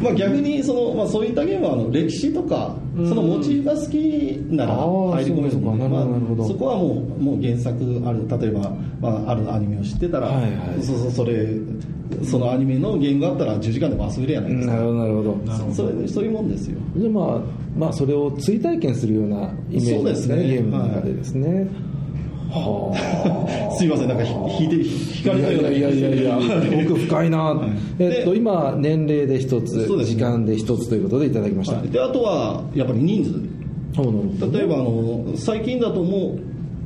[0.00, 5.88] まあ、逆にその、まあ、そういったゲームはあの歴史とかそのモチーフが好きなら入り込めるそうかそうか。
[5.88, 10.82] なるほどまあそこはもうもう原作ある例えば、まあ、あるアニメを知ってたら、はいはい。
[10.82, 11.46] そうそうそれ
[12.24, 14.74] そのアニメのゲームがあったら10時間でも遊べるやないですか。
[14.74, 15.52] なるほどなるほど。
[15.70, 16.78] そそれそういうもんですよ。
[16.96, 17.40] じゃあまあ
[17.76, 19.36] まあそれを追体験するような
[19.70, 20.48] イメージですねそうですね。
[20.48, 21.89] ゲームの中でですね、はあ
[23.76, 26.38] すいませんなんかひ引いて引かれたようないやいやいや
[26.84, 27.52] 奥深いな、
[27.98, 28.02] い。
[28.02, 30.16] えっとで今年齢で一つ、そうですね。
[30.16, 31.88] 時間で一つということでいただきました、はい。
[31.88, 33.60] であとはやっぱり人数。
[33.92, 36.38] 例えばあの最近だとも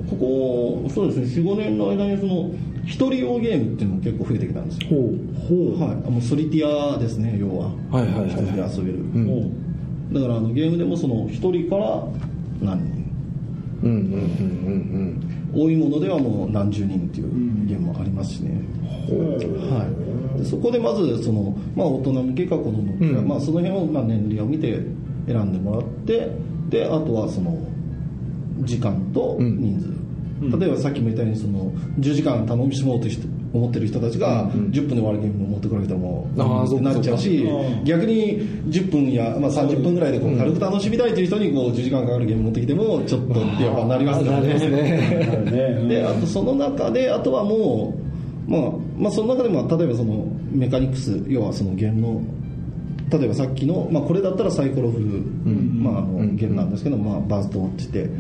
[0.06, 2.50] うここそうですね45年の間にその
[2.86, 4.88] 一人用ゲームっていうのも結構増えてきたんですよ。
[4.88, 5.18] ほう。
[5.48, 5.80] ほう。
[5.80, 7.66] はい、もうソリティアですね要は。
[7.90, 8.30] はいはいはい。
[8.30, 10.12] 人で遊べる、ん。
[10.12, 12.04] だからあのゲームでもその一人から
[12.60, 13.04] 何人。
[13.82, 17.28] うんうんうん多いものではもう何十人っていう
[17.66, 18.50] ゲームもありますしね、
[19.08, 23.28] はい、でそこでまずその、まあ、大人向けか子供向けか、うん。
[23.28, 24.80] まあ、その辺をまあ年齢を見て
[25.26, 26.30] 選んでもらって
[26.68, 27.58] であとはその
[28.60, 29.80] 時間と人
[30.40, 37.48] 数、例えばさっきも言ったようにその10時間頼みしもうとして思ってる人たちが10分で終わるゲームを持ってこられてもあーそうかなっちゃうし
[37.84, 44.54] 逆に10分や、まあ、30分ぐらいでこう軽く楽しみたいという人にこう10時間かかるゲーム持ってきてもちょっとってやっぱなりますからね。
[44.54, 45.86] ね。
[45.88, 47.94] であとその中であとはも
[48.48, 52.22] う、まあ、まあその中でも例えばそのメカニクス要はそのゲームの
[53.10, 55.04] 例えばさっきの、まあ、これだったらサイコロフル、
[55.54, 58.10] まあ、あのゲームなんですけど、まあ、バーストって言って、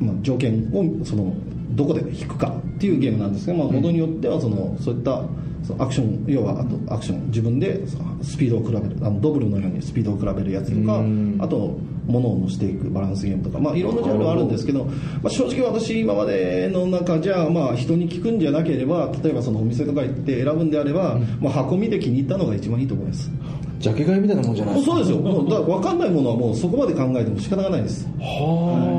[0.00, 1.34] まあ、条件をその
[1.70, 5.22] どこで引くかっていうゲームなんですが、まあ、ものによってはそのそういった
[5.64, 7.80] そのアクション要はあとアクション自分で
[8.22, 11.38] スピードを比べるあのドブルのようにスピードを比べるやつとかうん。
[11.40, 14.92] あと物を乗せていくバランスゲームとか、まあ、いろんなジャンルはあるんですけど、ま
[15.24, 23.30] あ、正直私今までの中じゃ、まあ、人に聞くんじゃなければ例えばそのお店とか行って選ぶんであれば、まあ、箱見て気に入ったのが一番いいと思います。
[23.78, 25.18] ジャケ買いみたいなもんじゃないそうですよ。
[25.18, 28.06] もうだ分かんないものはもうそこまで考えても仕方がないです。
[28.18, 28.95] はあ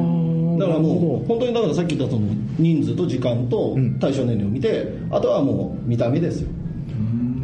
[0.59, 3.99] だからもう本当にだからさっき言ったその人数と時間とん。
[3.99, 6.49] 対象年齢を見て、あとはもう見た目ですよ、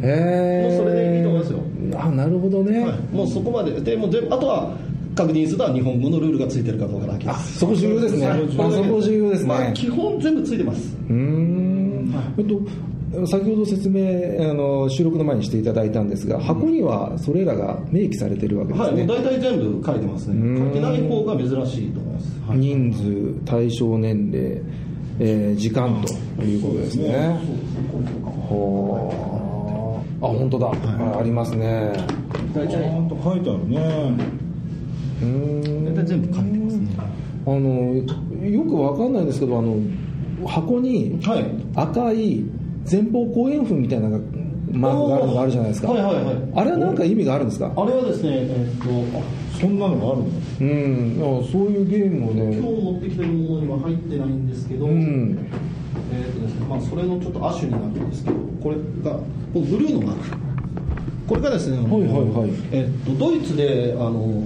[0.00, 1.58] どへえもうそれでいいと思いますよ。
[1.96, 4.76] あなるほどね、はい、もうそこまででもう全部あとは
[5.14, 7.58] 確認するのは日本語のルールがついてるかどうかだけです。
[7.60, 8.42] そこ重要ですね、はい。
[8.42, 10.96] あそこ重要ですね、まあ、基本全部ついてます。
[11.08, 12.60] うーん、えっと
[13.26, 14.02] 先ほど説明
[14.50, 20.58] あの収録の前にしていただいたんですが箱にはそれらが明記されてるわけですはい、ね、もう大体全部書いてますね。
[20.58, 22.00] 書いてない方が珍しいと
[22.46, 22.58] はい。
[22.58, 24.60] 人数対象年齢、
[25.20, 26.04] えー時間
[26.36, 27.38] ということですね。
[28.48, 29.10] ほ
[30.20, 30.24] う。
[30.24, 31.92] あ本当だ、あありますね。
[32.54, 33.78] ちゃ大体んと書いてあるね。
[35.22, 35.84] うーん。
[35.84, 36.88] 大体全部書いてますね。
[37.46, 37.94] あの
[38.46, 39.76] よくわかんないんですけどあの
[40.46, 41.44] 箱にはい。
[41.74, 42.44] 赤い
[42.90, 44.08] 前方後円墳みたいな
[44.74, 46.36] マークがあるのがあるじゃないですか、はいはいはい。
[46.54, 47.72] あれは何か意味があるんですか？
[47.76, 48.84] あれはですねえっと
[49.58, 50.26] そんなのがあるの？
[50.60, 51.40] うん。
[51.40, 55.38] あそういうゲームを今ね日持ってきてるものには入ってないんですけど、うん。
[56.12, 60.38] えーとですねまあ、それのちょっと亜種になるんですけどこれがこのブルーのマーク。
[61.26, 62.50] これがですね、あのはいはいはい。
[62.72, 64.44] えー、とドイツであの、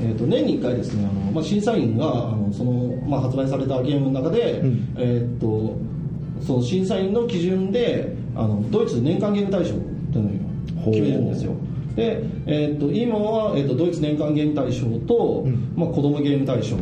[0.00, 4.94] えー、と年に1回ですねあの、まあ、審査員があのその、まあ、発売されたゲームの中で、うん。
[4.98, 5.78] えー、と
[6.44, 9.72] その審査員の基準であのドイツ年間ゲーム大賞
[10.12, 10.42] という
[10.74, 11.52] のを決めるんですよ。
[11.94, 15.72] で、えー、と今は、えー、とドイツ年間ゲーム大賞と、ん。
[15.76, 16.76] まあ、子供ゲーム大賞。
[16.76, 16.78] あ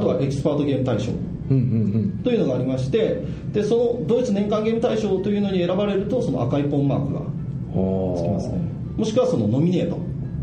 [0.00, 1.12] とはエキスパートゲーム大賞。
[1.48, 8.58] うんうんというのがありましてでそのドイツ年間ゲーム大賞というのに選ばれるとその赤いポンマークがつきますね。
[8.96, 9.98] もしくはそのノミネート。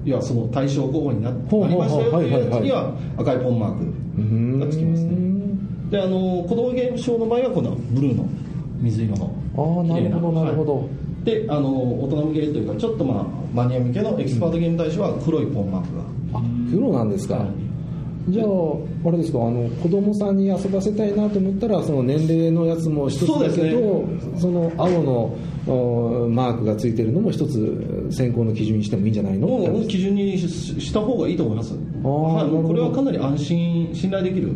[0.06, 1.38] 要はその対象候補になり
[1.78, 5.34] ましたよというやつには赤いポンマークがつきますね。
[5.90, 8.28] であの子供ゲーム賞の場合はこのブルーの
[8.82, 10.50] 水色のああなるほどな。
[10.50, 10.88] るほど、はい。
[11.26, 11.70] であの
[12.04, 17.46] 大人向けというかちょっとまあマニア向けのエキスパートゲーム大賞は黒いポンマークが、あ黒なんですか、
[18.30, 18.48] じゃあ
[19.06, 24.06] あれですかあの子供さんに遊ばせたいなと思ったらその年齢のやつも一つだけど
[24.40, 25.38] そ,、の青の
[25.68, 29.48] おマークがついてるのも一つ選考の基準にしてもいいんじゃないの？
[29.48, 34.52] もう基準にしした方がいいと思います、ーはい、これはかなり安心信頼できる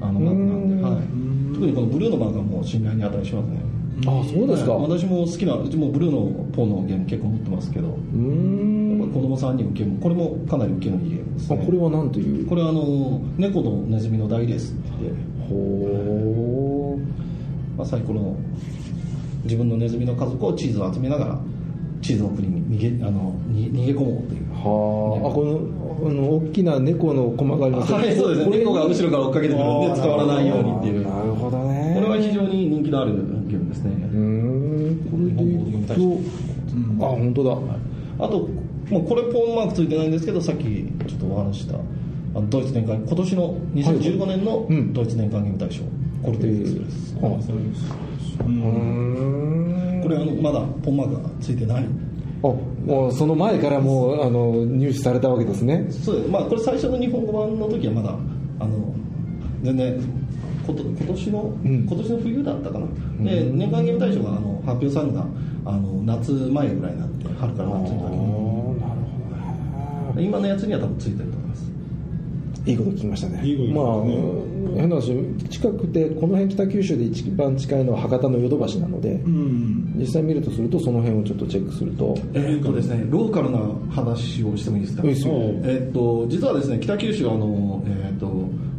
[0.00, 4.90] あのマークなんで、はい、特にこのブルーのマークはもう信頼に値しますねあそうですか、はい。
[4.90, 7.88] 私も好きなうちもブルーのポンのゲーム結構持ってますけど。
[7.88, 8.84] うーん。
[9.12, 12.46] 子供さんに受けるこれもかなり受けのいいゲームです、ね、あこれは何という？
[12.46, 14.82] これはあの猫とネズミの大レースって。
[15.48, 16.98] ほ
[17.76, 18.36] まあ、サイコロの
[19.44, 21.38] 自分のネズミの家族をチーズを集めながら
[22.00, 24.42] チーズの国に逃げあのに逃げ込もうという。
[24.50, 24.58] うは
[25.26, 28.58] ああこのあの大きな猫の駒がありますはいそうですね。
[28.58, 31.02] 猫が後ろから追っかけてくるんで捕まらないようにっていう。
[31.08, 31.92] なるほどね。
[31.94, 34.96] これは非常に人気のあるゲームですね、うーん。
[35.10, 35.94] これでいく
[36.98, 37.56] とあ本当だ。
[38.26, 38.48] あと、
[38.90, 44.92] もうこれポンマークついてないんですけど、さっきちょっとお話しした、あのドイツ年間、今年の2015年のうん。
[44.92, 45.82] ドイツ年間ゲーム大賞、
[46.22, 47.16] コルテリウスです。
[47.22, 47.34] あはい。
[47.34, 51.84] うーんこれあの、まだポンマークがついてない。
[52.42, 52.46] あ
[52.86, 55.86] もうその前からもうあの入手されたわけですね。
[55.90, 56.28] そうです。
[56.30, 58.18] まあ、これ最初の日本語版の時はまだ、
[58.60, 58.94] あの、
[59.62, 59.98] 全然、
[60.66, 62.86] こと今年の、うん今年の冬だったかな。
[63.24, 65.26] で、年間ゲーム大賞があの発表されるのが、
[65.66, 68.16] あの、夏前ぐらいになって、春から夏にかけて。
[68.16, 68.74] なるほ
[70.14, 71.64] どね今のやつには多分ついてると思います。
[72.66, 73.82] いいこと聞きましたねいいこと聞きま
[74.78, 75.12] あ変な話
[75.50, 83.58] 近くてこの辺北九州で一番近いのは博多のヨドバシなので、うん実際見るとするとその辺をちょっとチェックするとえーっとですね、ローカルな
[83.90, 85.02] 話をしてもいいですか？
[85.02, 88.26] いいですよえーっと実はですね、北九州はあのえーっと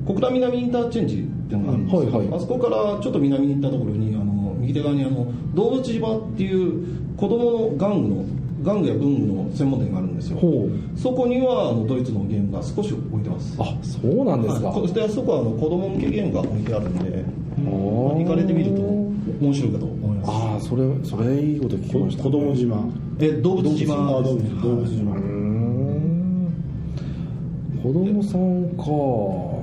[0.06, 2.02] 小倉南インターチェンジっていうのがあるんですよ。
[2.02, 2.38] はいはい。
[2.38, 8.26] あそこからちょっと南に行ったところにあの右手側にあの動物島っていう子供の玩具の
[8.64, 10.38] 玩具や文具の専門店があるんですよ。
[10.38, 13.56] ほそこにはあのドイツのゲームが少し置いてます。
[13.60, 17.24] あそうなんですか、はい、そしてあそこはあの子供向けゲームが置いてあるんで、
[17.58, 20.32] 行かれてみると面白いかと思います。
[20.32, 22.88] ああそれそれいいこと聞きました、子供島。
[23.20, 23.94] え動物島。
[23.94, 25.12] あ動ですね物動物島。
[25.12, 26.52] うーん。
[27.84, 29.55] 子供さんか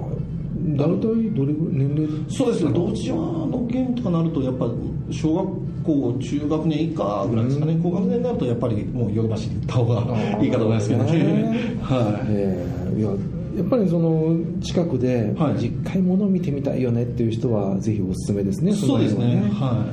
[0.62, 4.70] 大体どれぐらい年齢そうですね、同時のゲームとかなると、やっぱ
[5.10, 11.78] 小学校、中学年以下ぐらいですかね、高学年になると、やっぱりもうヨドバシに行った方がいいかと思いますけどね。
[11.82, 13.10] はええいや
[13.56, 15.60] やっぱりその近くではい。
[15.60, 19.84] 実回ものを見てみたいよねっていう人はぜひおすすめですねい、そうですね、はは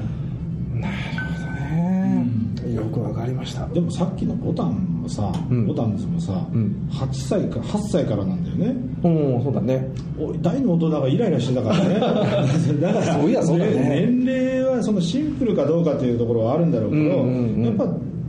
[3.39, 3.65] ました。
[3.67, 5.65] でもさっきのボタンもさ、うん。
[5.65, 6.89] ボタンズもさ、うん。
[6.91, 8.89] 8歳か8歳からなんだよね。
[9.04, 9.88] うんそうだね。
[10.19, 11.93] お大の大人がイライラしてたからね。
[12.82, 14.08] だからそういやそうだね。
[14.08, 17.88] 年齢はそのシンプルかどうかっていうところはあるんだろうけど、うんうんうんやっぱ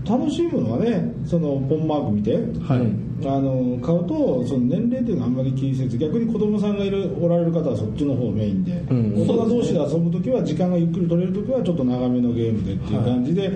[0.09, 2.35] 楽しむのはねそのポンマーク見て、い。
[2.35, 3.10] はい。
[3.25, 9.23] あの買うとその年齢っていうのはあんまり気にせず逆に子供さんがいるおられる方はそっちの方メインで、うん。
[9.23, 13.51] 大人同士で遊ぶ時は時間がゆっくり取れる時はちょっと長めのゲームでっていう感じで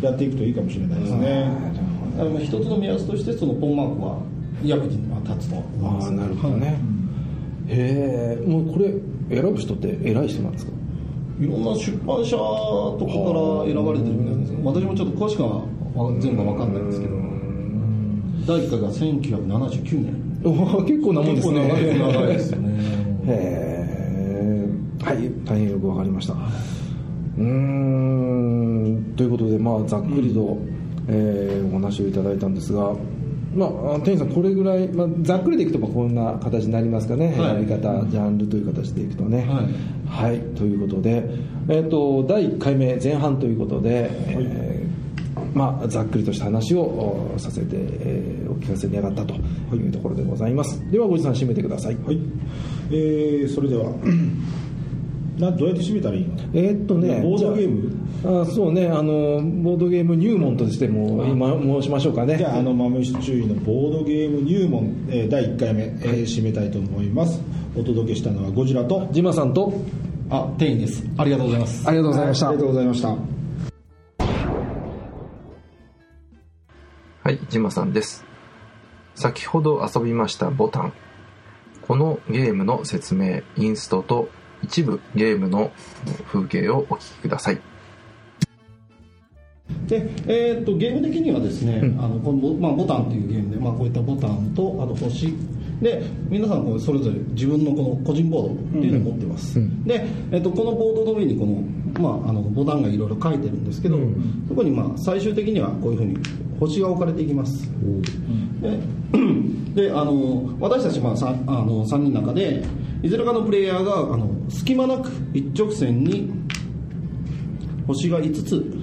[0.00, 1.50] やっていくといいかもしれないですね、
[2.18, 4.18] あの一つの目安として、そのポンマークは
[4.64, 6.06] 役に立つと思います。
[6.06, 6.78] ああなるほどね、
[7.68, 8.92] へえもうこれ
[9.34, 10.72] 選ぶ人って偉い人なんですか？
[11.40, 15.62] いろんな出版社とかから選ばれてるみたいです私もちょっと詳しくは
[16.18, 17.14] 全部は分かんないんですけど
[18.48, 20.40] 第1回が1979年。
[20.42, 21.68] お結構なもんですね。
[21.68, 22.82] 結構長いですよね。
[23.26, 24.68] へ
[25.00, 26.32] えはい大変よくわかりました。
[26.32, 30.56] うーんということでまあざっくりと、
[31.08, 32.94] えーお話をいただいたんですが
[33.54, 37.56] まあ、あ店員さん、これぐらい、まあ、ざっくりでいくとまあこんな形になりますかね、はい。
[37.56, 39.46] 選び方、ジャンルという形でいくとね。
[39.46, 39.66] はい。
[40.06, 41.22] はい、ということで、
[41.68, 44.97] えっと第1回目、前半ということで、えー
[45.58, 46.80] まあ、ざっくりとした話を
[47.34, 49.34] おさせて、えーお聞かせに上がったと
[49.76, 50.80] いうところでございます。
[50.90, 51.96] では、ごじさん、締めてください。
[52.04, 52.18] はい、
[52.90, 53.92] えーそれでは
[55.38, 56.34] などうやって締めたらいいの？
[56.54, 57.92] えーっとね、ボードゲーム？
[58.42, 62.36] あそうねあの、ボードゲーム入門としても今申しましょうかね。
[62.38, 67.40] じゃああの豆酒注意のボードゲーム入門、えー第1回目、えー締めたいと思います。
[67.76, 69.72] お届けしたのはゴジラとジマさんと
[70.30, 71.04] あ店員です。
[71.16, 71.86] ありがとうございます。
[71.88, 72.48] ありがとうございました。
[72.48, 73.37] ありがとうございました
[77.28, 78.24] はい、ジマさんです。
[79.14, 80.94] 先ほど遊びましたボタン。
[81.82, 84.30] このゲームの説明、インストと
[84.62, 85.70] 一部ゲームの
[86.32, 87.60] 風景をお聞きください。
[89.88, 95.34] で、えー、とゲーム的にはですね、あのこのボ,、まあ、ボタンというゲームで、まあ、こういったボタンとあと星
[95.82, 101.62] で皆さんこうそれぞれ自分のこの個人ボードっていうのを持ってます、で、えー、とこのボードの上にこの、
[101.98, 103.98] まあ、あのボタンがいろいろ書いてるんですけど、
[104.48, 106.16] そこにまあ最終的にはこういうふうに
[106.60, 107.68] 星が置かれていきます。
[109.74, 112.64] でであの私たちまあ 3, あの3人の中で
[113.02, 116.30] いずれかのプレイヤーがあの隙間なく一直線に
[117.86, 118.78] 星が5つ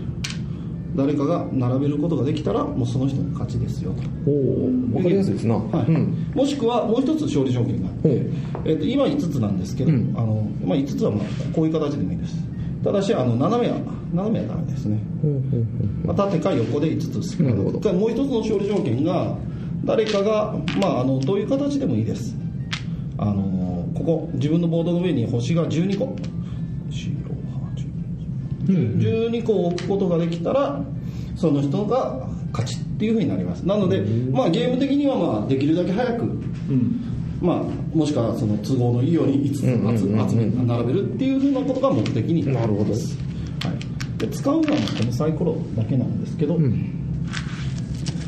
[0.95, 5.55] 誰かが並べることができたらもうその人の勝ちですよと、おお、わかりやすいですな。
[5.55, 5.85] はい。
[5.87, 6.31] うん。
[6.33, 8.25] もしくはもう一つ勝利条件があって、
[8.65, 10.13] えっと今5つなんですけど、うん。
[10.17, 12.35] あのまあ、5つはまあこういう形でもいいです
[12.85, 13.79] ただしあの斜めは
[14.13, 14.99] 斜めはダメですね、
[16.03, 17.93] まあ、縦か横で5つなるほど。
[17.93, 19.35] もう一つの勝利条件が
[19.85, 22.35] 誰かが、まあ、あのどういう形でもいいです。
[23.17, 26.15] あのここ自分のボードの上に星が12個。
[28.67, 30.79] 12個置くことができたら
[31.35, 33.65] その人が勝ちっていうふうになります。
[33.65, 36.39] なので、まあ、ゲーム的にはまあできるだけ早く、
[37.41, 43.17] まあ、もしくはその都合のいいように5つ集め並べるっていうふうなことが目的になります
[43.63, 46.57] はい、で使うのはこのサイコロだけなんですけど、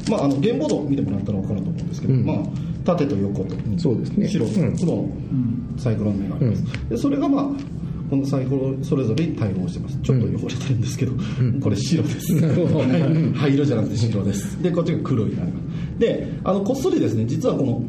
[0.10, 2.26] まあ、あのゲームボードを見てもらったら分かると思うんですけど、うん。
[2.26, 2.38] まあ、
[2.86, 4.28] 縦と横とそうですね。
[4.28, 5.10] 白とうん黒の
[5.78, 7.44] サイコロの目があります、でそれがまあ
[8.10, 9.98] このサイコロそれぞれに対応してます。
[10.02, 11.12] ちょっと汚れてるんですけど、
[11.62, 14.62] これ白です、灰色じゃなくて白です。
[14.64, 16.00] でこっちが黒になります。
[16.00, 17.82] であのこっそりですね実はこの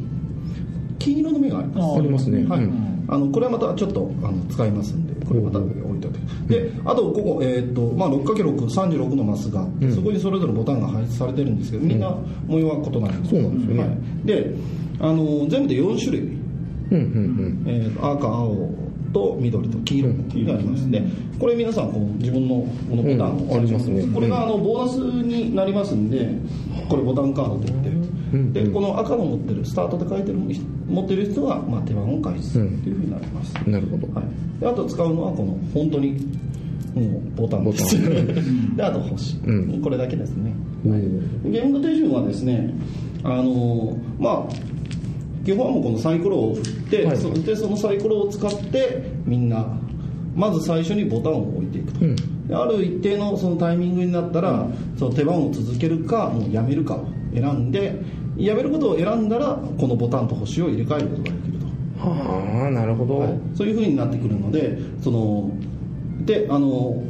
[0.99, 1.99] 金色の目があります。
[1.99, 2.47] ありますね。
[2.49, 2.65] はい。
[2.65, 6.13] うんあのこれはまたちょっとあの使いますんでこれまた置いとい
[6.47, 6.61] て。
[6.61, 12.11] であとここ、えーっとまあ、6×636 のマスがあって、そこにそれぞれボタンが配置されてるんですけどみんな
[12.47, 13.83] 模様は異なるんですそうなんですよね。
[13.83, 14.55] はい、で
[15.01, 16.21] あの全部で4種類。
[16.91, 18.71] うんうんえーと赤青
[19.13, 21.03] と緑と黄色がありますで
[21.39, 22.57] これ皆さんこう自分の
[22.91, 23.89] このボタンうんをあります。
[23.89, 26.29] ねこれがあのボーナスになりますんで
[26.91, 27.89] これボタンカードといって。
[27.89, 27.98] うん
[28.53, 30.39] でこの赤の持ってるスタートで書いてる
[30.87, 33.73] 持ってる人はまあ手番を開始するっていうふうになります、うん。
[33.73, 34.13] なるほど。
[34.13, 36.13] はい、であと使うのはこの本当に
[36.95, 37.65] もうボタン。
[37.71, 39.81] ですボであと星、うん。
[39.81, 40.53] これだけですね。
[40.85, 41.53] うん。
[41.53, 42.75] ゲームの手順はですね
[43.23, 44.55] あのまあ
[45.45, 47.17] 基本はもうこのサイコロを振って、はい。
[47.17, 49.67] そでそのサイコロを使ってみんな
[50.37, 52.17] まず最初にボタンを置いていくと、うん。
[52.47, 56.97] である一定のそのタイミングになったら、その手番を続けるかもうやめるか。
[56.97, 58.01] を選んで
[58.37, 61.67] やめることを選んだらこのボタンと星を入れ替えることができると。
[62.09, 63.19] はあ、なるほど。
[63.19, 63.39] はい。
[63.55, 65.51] そういうふうになってくるのでその
[66.25, 67.03] であの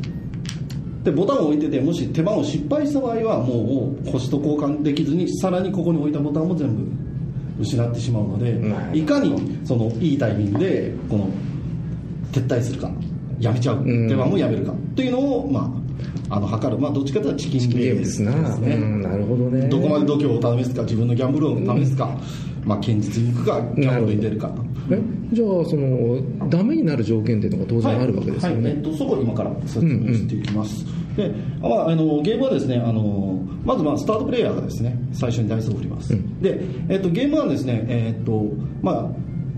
[1.04, 7.08] でボタンを置いててもし手番を失敗した場合はもう星と交換できずにさらにここに置いたボタンも全部
[7.60, 8.60] 失ってしまうので
[8.96, 11.28] いかにそのいいタイミングでこの
[12.32, 12.90] 撤退するか
[13.40, 15.87] やめちゃううん手番もやめるかというのをまあ
[16.30, 16.80] あの測る。
[16.80, 18.32] まあどっちかというとチキンゲームですな。
[18.58, 18.74] ね。
[18.74, 19.68] うん、なるほどね。
[19.68, 22.16] どこまで度胸を試すか自分のギャンブルを試すか、
[22.64, 24.50] まあ堅実にいくかギャンブルに出るか。
[24.90, 25.00] え
[25.32, 28.64] じゃあそのダメになる条件っていうのが当然あるわけですよね、はい。
[28.64, 28.72] はい。
[28.72, 36.40] えっと、そこを今から説明していきます、で、まあ、あのゲームはですねあのまずまあスタートプレイヤーがですね最初にダイスを振ります、うん。
[36.40, 38.44] で、えっと、ゲームはですね、えっと
[38.80, 39.04] まあ、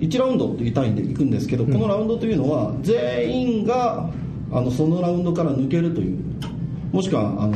[0.00, 4.10] 1ラウンドという単位でいくんですけど、このラウンドというのは全員が
[4.52, 6.18] あのそのラウンドから抜けるという
[6.92, 7.54] もしくはあの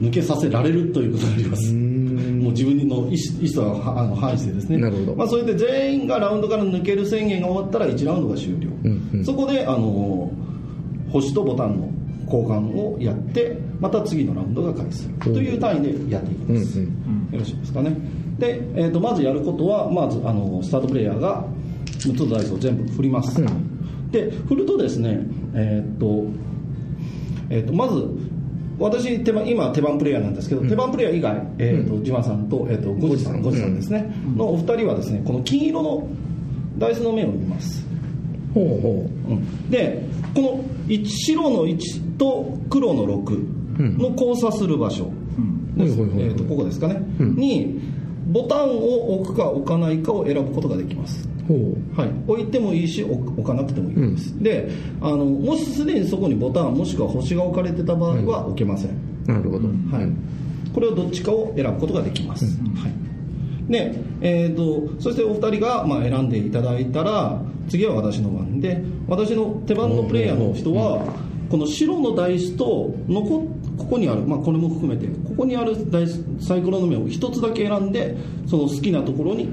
[0.00, 1.72] 抜けさせられるということになります。
[1.72, 4.78] もう自分の意思意思はあの反してですね。
[4.78, 5.16] なるほど。
[5.16, 9.24] まあ、それで全員がラウンドから抜ける宣言が終わったら1ラウンドが終了、うんうん。
[9.24, 10.30] そこであの
[11.10, 11.90] 星とボタンの
[12.26, 15.14] 交換をやってまた次のラウンドが開始する。
[15.34, 17.94] という単位でやっていきます、うんよろしいですかね。
[18.38, 21.44] で、えー、とまずやることはまずあのスタートプレイヤーが
[21.98, 23.42] 6つのダイスを全部振ります、
[24.10, 25.20] で振るとですね
[25.54, 26.24] えっ、と,、
[27.50, 28.06] えー、とまず
[28.78, 33.42] 私手番今手番プレイヤーなんですけど、手番プレイヤー以外、えーとジマさんと,、えー、とゴジさん。
[33.42, 36.06] ゴジさんですね、のお二人はですねこの金色の
[36.78, 37.84] ダイスの面を見ます。
[38.54, 39.32] ほうほう。
[39.34, 39.70] ん。
[39.70, 40.02] で
[40.34, 45.10] この1白の1と黒の6の交差する場所。
[46.48, 47.36] ここですかね、うん。
[47.36, 47.80] に
[48.28, 54.70] ボタンを置くか置かないかを選ぶことができますはい、置いてもいいし置置かなくてもいいです、で
[55.00, 63.70] あのもしすでにそこにボタンもしくは星が置かれてた場合は置けません、なるほど、はい、これをどっちかを選ぶことができます、はい。
[63.70, 71.04] でえー、とそしてお二人が、まあ、選んでいただいたら次は私の番で私の手番のプレイヤーの人は
[71.50, 73.46] この白のダイスと残
[73.78, 75.76] ここにある、まあ、これも含めてここにある
[76.40, 79.48] サイコロの目を一つだけ選んでその好きなところに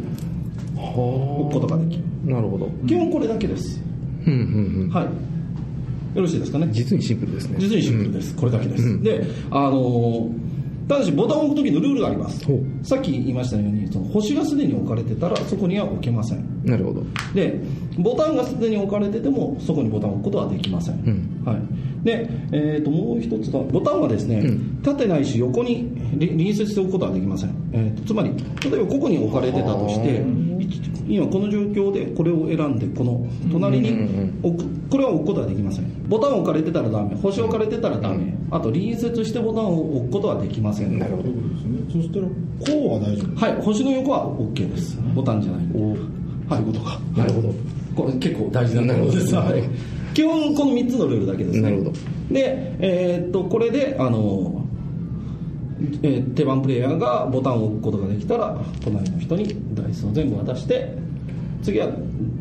[0.75, 2.69] 置くことができるなるほど。
[2.87, 3.81] 基本これだけです、
[4.25, 4.89] うんうんうん。
[4.89, 5.05] はい。
[6.15, 6.69] よろしいですかね？
[6.71, 7.57] 実にシンプルですね。
[7.59, 10.45] 実にシンプルです、これだけです、うんであのー
[10.87, 12.45] ただしボタンを置く時のルールがあります。
[12.83, 16.61] さっき言いましたようにその星がすでに置かれてたらそこには置けません。
[16.63, 17.03] なるほど。
[17.33, 17.59] で
[17.97, 21.43] ボタンがすでに置かれててもそこにボタンを置くことはできません、ん。
[21.43, 24.79] はい、で、えー、ともう一つがボタンはですね、うん。
[24.83, 28.29] 縦ないし横にり隣接しておくことはできません、えーとつまり
[28.63, 30.23] 例えばここに置かれてたとして
[31.07, 33.91] 今この状況でこれを選んでこの隣に
[34.43, 34.89] 置く。
[34.89, 35.85] これは置くことはできません。
[36.07, 37.15] ボタンを置かれてたらダメ。
[37.15, 38.33] 星を置かれてたらダメ。
[38.51, 40.97] あと隣接してボタンを置くことはできません。
[40.97, 41.29] なるほど。
[41.29, 41.79] ですね。
[41.91, 42.31] そしたらこ
[42.89, 43.45] うは大丈夫。
[43.45, 43.61] はい。
[43.61, 44.97] 星の横は OK です。
[45.13, 45.71] ボタンじゃないはい。
[46.49, 46.99] そういうことか。
[47.15, 47.53] なるほど。
[47.95, 49.59] これ結構大事なところです、なるほど。
[49.59, 49.69] はい。
[50.13, 51.61] 基本この3つのルールだけですね。
[51.61, 51.91] なるほど。
[52.31, 54.64] で、えーっとこれであの、
[56.03, 60.93] えー手番プレイヤーがボタンを置くことができたら隣の人にダイスを全部渡して
[61.63, 61.87] 次は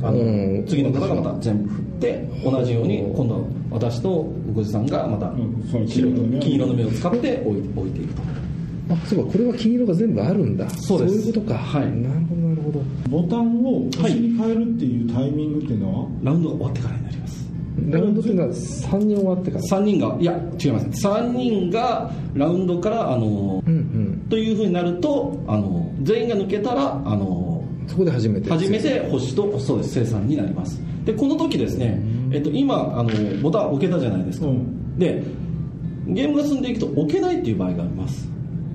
[0.03, 0.61] あうん。
[0.63, 3.41] の次の方がまた全部振って同じように今度は
[3.71, 4.11] 私と
[4.55, 8.23] ごじさんがまた白と黄色の目を金色の目を使って置い置いていくと。
[8.91, 10.69] あそうかこれは金色が全部あるんだ。
[10.69, 11.15] そうです。
[11.29, 11.55] いうことか。
[11.59, 11.91] はい。
[11.91, 12.83] なるほどなるほど。
[13.09, 17.44] ボタンを星に変えるっていうタイミングっていうのは、ラウンドが終わってからになります
[17.91, 21.07] ラウンドっていうのは3人終わってから？3人がいや違います。
[21.07, 24.27] 3人がラウンドからあのうんうん。
[24.31, 28.51] というふうになるとあの全員が抜けたらあのそこで初めて。
[28.51, 30.81] 初めて星とそうです生産になります。
[31.05, 32.01] でこの時ですね、
[32.31, 33.11] えっと、今あの
[33.43, 34.99] ボタン置けたじゃないですか、うん。
[34.99, 35.23] で
[36.07, 38.29] ゲームが進んでいくと置けないっていう場合があります。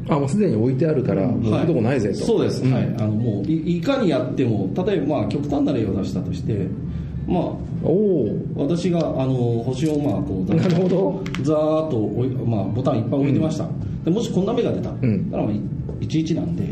[0.10, 2.84] あもうすでに置いてあるからもう置くとこないぜと、そうです、んはい。
[2.98, 6.68] あのもういいかにやっても例えばまあ極端な例を出したとして
[7.30, 7.44] まあ
[7.84, 11.24] おお私があの星をまあこうざ なるほど。
[11.44, 13.68] ざーっと置い、まあ、ボタンいっぱい置いてました、
[14.04, 15.30] でもしこんな目が出た、ん。
[15.30, 15.54] だからまあ
[16.02, 16.64] 11なんで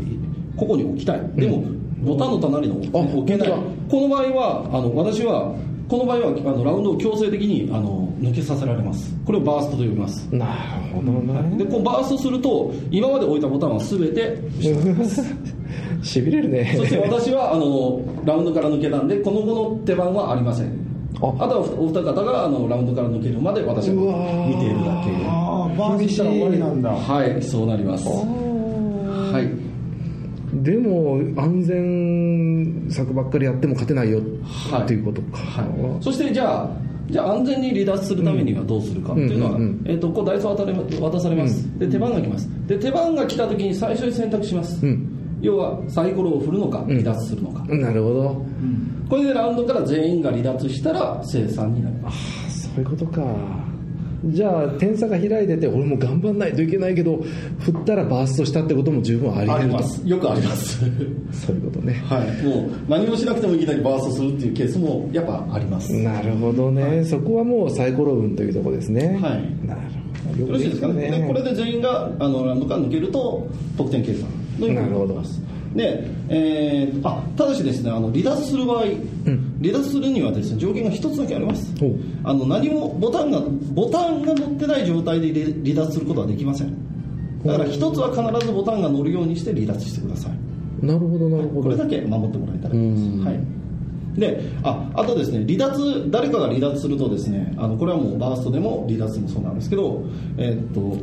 [0.56, 1.20] ここに置きたい。
[1.36, 1.62] でも、
[2.04, 3.48] ボタンの隣のあ置けない。
[3.48, 5.54] 本この場合はあの私は
[5.88, 9.14] この場合はあのラウンドを強制的にあの抜けさせられます。
[9.24, 10.28] これをバーストと呼びます。
[10.34, 10.52] なる
[10.94, 11.56] ほどね。
[11.56, 14.36] でこうバーストすると今まで置いたボタンは全て
[16.02, 16.74] しびれるね。
[16.76, 20.66] そして私はあのラウンドから抜けたんでこの後の手番はありません。
[21.22, 21.26] あ。
[21.38, 24.48] あとはお二方があのラウンドから抜けるまで私はー。
[24.48, 25.26] 見ているだけ。
[25.26, 26.90] ああバースしたら終わりなんだ。
[26.90, 28.06] はいそうなります。
[28.08, 29.67] はい
[30.68, 34.82] でも安全策ばっかりやっても勝てないよ、はい。
[34.82, 36.70] っていうことか、はい、そしてじゃあ
[37.10, 39.82] じゃあ安全に離脱するためにはどうするかっていうのは、うんうんうん。
[39.86, 42.46] えー、とこうダイスを渡れ渡されます、で手番が来ます。
[42.66, 45.38] で手番が来た時に最初に選択します、うん。
[45.40, 48.46] 要はサイコロを振るのか離脱するのか、なるほど。
[49.08, 52.68] これでラウンドから全員が離脱したら生産になります。
[52.68, 53.22] そういうことか
[54.24, 57.24] じゃあ点差が開いてて俺も頑張んないといけないけど
[57.60, 60.02] 振ったらバーストしたってことも十分あります。
[60.06, 60.80] よくあります。
[61.32, 62.02] そういうことね。
[62.04, 62.44] はい。
[62.44, 65.92] もう何もしなくてもいきなりバーストするっていうケースもやっぱあります。
[65.92, 69.18] なるほどね、そこはもうサイコロ運というところですね。
[69.20, 69.66] はい。
[69.66, 69.80] なる
[70.26, 70.46] ほど。
[70.46, 71.10] よろしいですかね。
[71.10, 73.46] でこれで全員があのラウンドから抜けると
[73.76, 75.40] 得点計算のようになります
[75.74, 78.84] で、えーあただしですねあの離脱する場合、
[79.60, 81.72] 離脱するにはですね条件が一つだけあります。
[82.24, 83.40] あの何もボタンが
[83.72, 86.74] ボタンが乗ってない状態で離離脱することはできません。
[87.44, 90.84] だから一つは必ずボタンが乗るようにして離脱してください。
[90.84, 91.62] なるほどなるほど。
[91.62, 100.04] これだけ守ってもらえたらいいです、はい、でああとですね離脱誰かが離脱するとですねあのこれはもうバーストでも離脱もそうなんですけど、
[100.36, 100.98] えーっと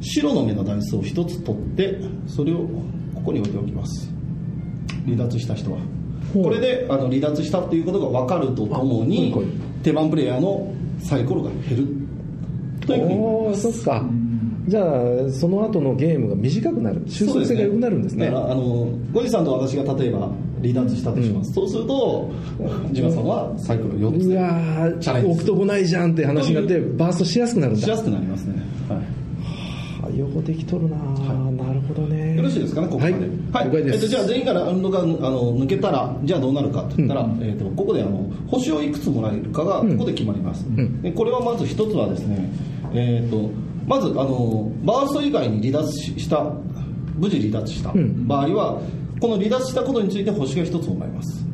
[0.00, 2.68] 白の目のダイスを一つ取ってそれを
[3.24, 4.12] ここに置いておきます。
[5.06, 5.78] 離脱した人は。
[6.34, 9.34] これであの離脱したっていうことが分かるとともに
[9.82, 11.86] 手番プレイヤーのサイコロが減る。
[12.86, 13.14] というふうに。
[13.14, 14.04] おおそっか。
[14.66, 17.02] じゃあその後のゲームが短くなる。
[17.06, 18.26] 収束性が良くなるんですね。
[18.26, 20.30] だからあのゴジさんと私が例えば
[20.62, 22.30] 離脱したとします、そうすると
[22.92, 25.30] ジマさんはサイコロ4つうわーチャレンジ。
[25.30, 27.82] 置くとこないじゃんって話になってバーストしやすくなるんだ。
[27.82, 29.00] しやすくなりますね、はい。
[30.14, 32.16] あよくできとるな、なるほどね。
[32.16, 33.12] よろしいですかね、ここまで。
[33.52, 33.66] はい。
[33.66, 33.94] 了解です。
[33.94, 40.64] えっと、じゃあ、全員からあの抜けたら、じゃあどうなるかって言ったら、えっと、ここであの星をいくつもらえるかが、ここで決まります。
[41.02, 42.50] でこれはまず一つはですね、
[42.92, 43.50] えっと、
[43.86, 46.44] まずあの、バースト以外に離脱しした、
[47.16, 47.92] 無事離脱した
[48.26, 48.80] 場合は、
[49.20, 51.44] この離脱したことについて星が一つもらえます。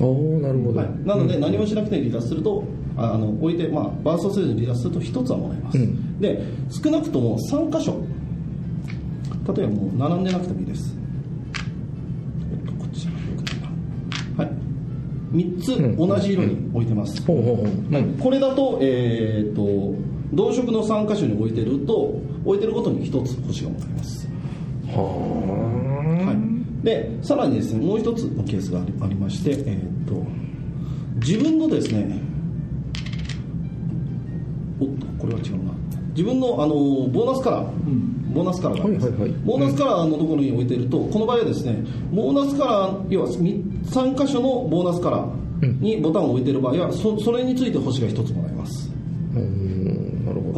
[0.00, 2.64] おおなるほど、はい、なので、何もしなくて離脱すると、
[2.96, 5.78] ああの置いて、まあ、バーストせずに離脱すると一つはもらえます。
[5.78, 6.20] うん。
[6.20, 6.40] で、
[6.70, 8.00] 少なくとも3箇所、
[9.54, 10.94] 例えばもう並んでなくてもいいです。
[12.52, 13.60] えっと、こっちよくない
[14.36, 14.52] なはい。
[15.32, 17.22] 3つ同じ色に置いてます。
[17.22, 17.34] こ
[18.30, 19.94] れだと,、えー、と
[20.32, 24.28] 同色の3箇所に置いてると置いてるごとに1つ星がもらえます、
[24.88, 25.02] は
[26.26, 30.22] はい、でさらにですねもう一つのケースがありまして、えー、と
[31.16, 32.20] 自分のですね
[34.80, 35.72] おっとこれは違うな。
[36.10, 37.68] 自分のあのボーナスカラー、
[38.32, 39.40] ボーナスカラーがあります、はいはいはい。
[39.44, 48.90] ボーナスカラーのところに置いてるとこの場合はですねボーナスカラー要は3箇所のボーナスカラーにボタンを置いてる場合はそそれについて星が1つもらえます。
[49.34, 49.38] ー。
[49.38, 49.67] うん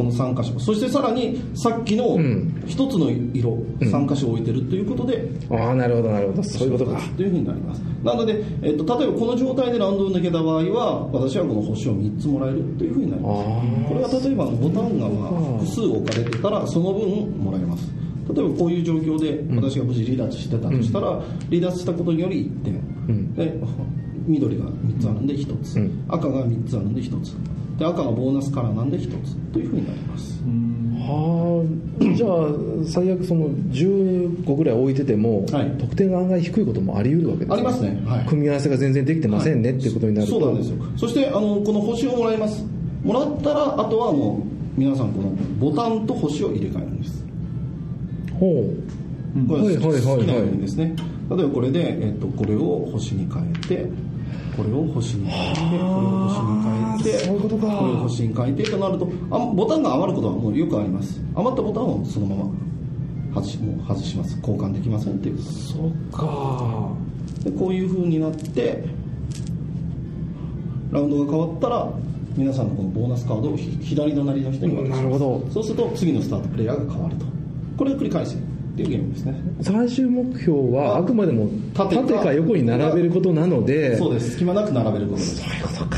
[0.01, 0.59] この3箇所。
[0.59, 2.51] そしてさらにさっきのん。
[2.65, 6.43] 1つの色、3箇所置いてるということで、ああなるほどなるほど。
[6.43, 6.99] そういうことか。
[7.15, 7.81] というふうになります。
[8.03, 13.87] なので、えっと、例えばこの状態でラウンドを抜けた場合は私はこの星を3つもらえるというふうになります。
[13.87, 17.91] これは例えばボタンがまあ複数置かれてたらその分もらえます。
[18.33, 22.73] 例えばこういう状況で私が無事離脱してたとしたら、離脱したことにより1点、
[23.13, 23.33] ん。
[23.35, 23.53] で
[24.27, 26.05] 緑が3つあるんで1つ、うん。
[26.07, 27.35] 赤が3つあるんで1つ
[27.81, 30.39] で赤がボーナスカラーなんで1つというふうになります。
[31.01, 32.29] はあじゃあ
[32.85, 35.77] 最悪その10個ぐらい置いてても、はい。
[35.79, 38.01] 得点が案外低いこともあり得るわけですありますね。
[38.05, 38.25] はい。
[38.25, 40.39] 組み合わせが全然できてませんね、っていうことになると。
[40.39, 40.77] そうなんですよ。
[40.95, 42.63] そしてあのこの星をもらいます。
[43.03, 44.45] もらったらあとはも
[44.77, 45.29] う皆さんこの
[45.59, 47.25] ボタンと星を入れ替えるんです。
[48.39, 48.73] ほ
[49.35, 49.47] う。
[49.47, 50.01] これはいはいはいはい。
[50.03, 50.95] 好きなようにですね。
[51.31, 53.89] 例えばこれで、えっと、これを星に変えて
[54.61, 55.87] これを星に変えてこれを
[56.27, 62.51] 星に変えてそういうことかこれを星に変えてとなるとあボタンが余ることはもうよくあります余ったボタンをそのまま
[63.33, 64.37] 外しもう外します。
[64.39, 66.89] 交換できませんっていうそっか。
[67.43, 68.83] でこういう風になって
[70.91, 71.89] ラウンドが変わったら
[72.35, 75.01] 皆さんのこのボーナスカードをひ左隣の人に渡します。
[75.01, 75.47] なるほど。
[75.51, 77.25] そうすると次のスタートプレイヤーが変わると。
[77.77, 78.37] これを繰り返す
[78.71, 79.35] っていうゲームですね。
[79.61, 83.97] 最終目標はああくまでも縦か横に並べることなので。
[83.97, 84.31] そうです。
[84.31, 85.35] 隙間なく並べることです。
[85.37, 85.97] そういうことか。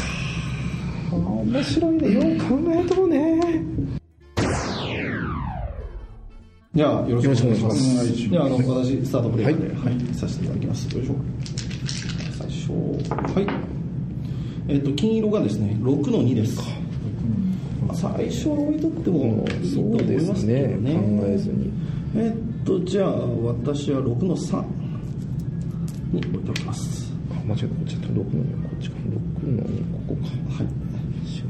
[1.12, 2.12] あ面白いね。
[2.12, 3.64] よう考えとるね。
[6.74, 8.14] じゃあよろしくお願いします。
[8.14, 10.16] じゃああの、私スタートプレイヤーで、はい。
[10.16, 10.96] させていただきます。
[10.96, 11.16] よいしょ。
[12.36, 12.72] 最初。
[13.36, 13.48] はい。
[14.68, 16.60] えっ、と金色がですね6の2です。
[17.86, 20.94] まあ最初は置いとってもいいと思いそうでますすけどね。
[20.94, 21.20] ね。
[21.22, 21.72] 考えずに。
[22.16, 24.64] えっとじゃあ私は6の3
[26.12, 27.12] に置いておきます。
[27.32, 27.68] あ間違えた。
[27.68, 28.96] こっちだった6の2こっちか
[29.44, 30.22] 6の2ここか。
[30.56, 30.68] はい。
[31.28, 31.48] 白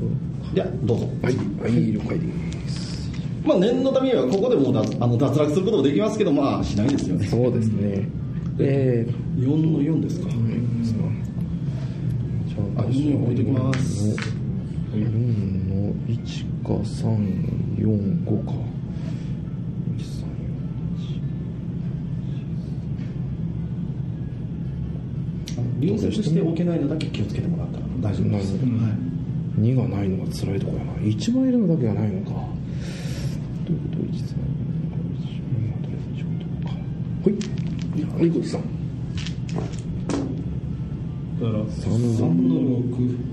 [0.54, 1.08] ではどうぞ。
[1.22, 1.36] はい。
[1.62, 3.12] はい了解です。
[3.46, 7.28] まあ念のためにはここでもう脱あの脱落することもできますけどまあしないですよね。
[7.28, 8.08] そうですね。
[8.60, 9.06] え
[9.38, 10.86] 4の4ですか、ー、
[12.48, 14.16] じゃあ4に置いときます。
[14.94, 18.73] 4の1か345か
[25.86, 27.80] 隣接しておけないのだけ気をつけてもらった。
[27.80, 28.76] ら大丈夫です、なるほ
[29.58, 30.94] ど2がないのが辛いところやな。
[30.94, 32.32] 1枚いるのだけがないのか。
[33.66, 33.98] ということ？
[34.00, 34.34] は1 3
[36.18, 36.26] 4
[37.24, 37.38] 5 1 4
[38.16, 38.22] 5はい。
[38.22, 38.62] はいこっちさん
[41.40, 43.33] だから3 3のの6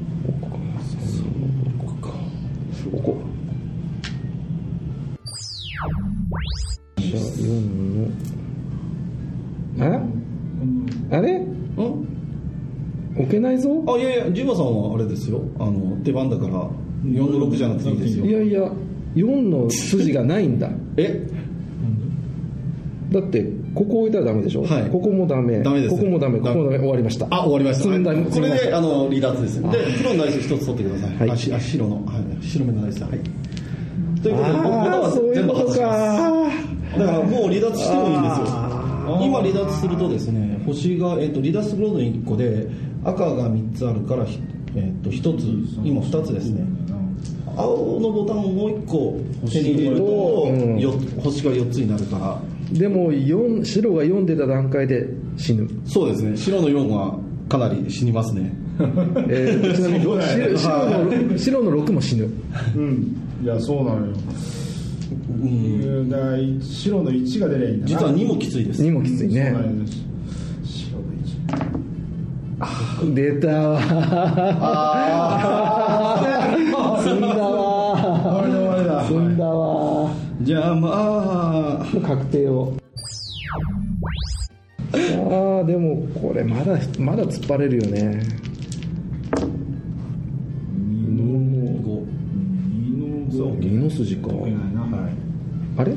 [13.87, 15.43] あいやいやジマさんはあれですよ。
[15.59, 16.69] あの出番だから
[17.05, 18.27] 4の6じゃなくていいですよ。
[18.27, 18.71] いやいや
[19.15, 20.71] 4の筋がないんだ。
[20.97, 21.29] え？
[23.11, 24.91] だってここ置いたらダメでしょ、はい。
[24.91, 25.61] ここもダメ。
[25.63, 25.97] ダメです。
[25.97, 26.39] ここもダメ。
[26.39, 26.79] ここもダメ。
[26.79, 27.27] 終わりました。
[27.31, 27.89] あ終わりました。
[27.89, 28.25] はい。
[28.25, 29.61] これであの離脱です。
[29.61, 29.69] で
[29.99, 31.31] 黒のダイス一つ取ってください、はい。
[31.31, 33.19] あしあ白の、はい、白目のダイスはい。
[34.23, 35.95] ということでボタンああはそういうこと全部外しまか
[36.93, 36.99] す。
[36.99, 38.81] だからもう離脱してもいいんですよ。
[39.23, 42.69] 今離脱するとですね星が、えっと離脱ブロード1個で
[43.05, 44.39] 赤が3つあるから、ひ
[44.77, 45.45] えっと1つ
[45.85, 46.65] 今2つですね。
[47.57, 49.19] 青のボタンをもう一個
[49.51, 50.93] 手に入れると、うんよ
[51.23, 52.41] 星が4つになるから。
[52.73, 56.37] でも4白が4出た段階で死ぬ、そうですね。
[56.37, 58.53] 白の4はかなり死にますね。
[59.29, 62.29] えーちなみに 白白の白の6も死ぬ。
[62.77, 63.17] うん。
[63.43, 64.13] いやそうなのよ。
[65.43, 66.09] うん。
[66.09, 66.17] だ
[66.63, 67.89] 白の1が出りゃいいんだな。
[67.89, 68.83] 実は2もきついです。
[68.83, 69.53] 2もきついね。
[69.53, 69.89] 白の1
[73.15, 73.81] 出たわ。
[77.03, 77.97] 積 んだわ。
[77.97, 78.47] ああ
[78.79, 80.11] れだ積んだわ。
[80.43, 81.87] じゃあまあ。
[82.07, 82.75] 確定を。
[84.93, 88.21] ああでもこれまだまだ突っ張れるよね。
[89.33, 89.47] 5
[91.07, 91.19] 2
[92.99, 94.29] の5二の筋か。
[95.79, 95.95] あれ？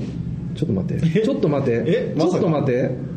[0.55, 1.21] ちょっと待って。
[1.23, 2.13] ちょっと待って。
[2.17, 3.12] ちょっと待って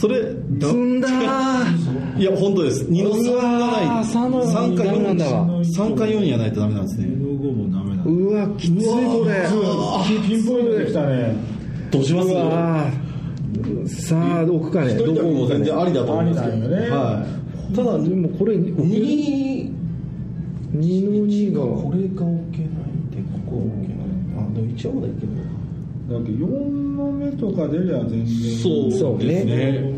[0.00, 0.16] それ
[0.58, 2.18] 積んだー。
[2.18, 2.84] いや本当です。
[2.84, 4.04] 2の3がない。
[4.06, 5.26] 三の3かダメなんだ。
[5.26, 7.06] わ4 3か4やないとダメなんですね。
[7.06, 8.02] 2の5もダメだ。
[8.04, 9.46] うわきついこれ。
[10.26, 11.36] ピンポイントできたね。
[11.90, 12.24] どうしま
[13.86, 14.06] す？
[14.06, 16.88] さあ置くかね一人旅も全然ありだと思いますけどね。
[16.88, 17.26] は
[17.70, 17.74] い。
[17.76, 19.70] ただでもこれ2 2
[20.72, 20.80] の
[21.26, 21.60] 2が。
[21.60, 22.68] これが置けない
[23.10, 23.96] でここ置けない
[24.38, 25.29] あでも一応まだいける
[26.10, 28.26] だけど4の目とか出りゃ全然
[28.58, 29.94] そうそうねね。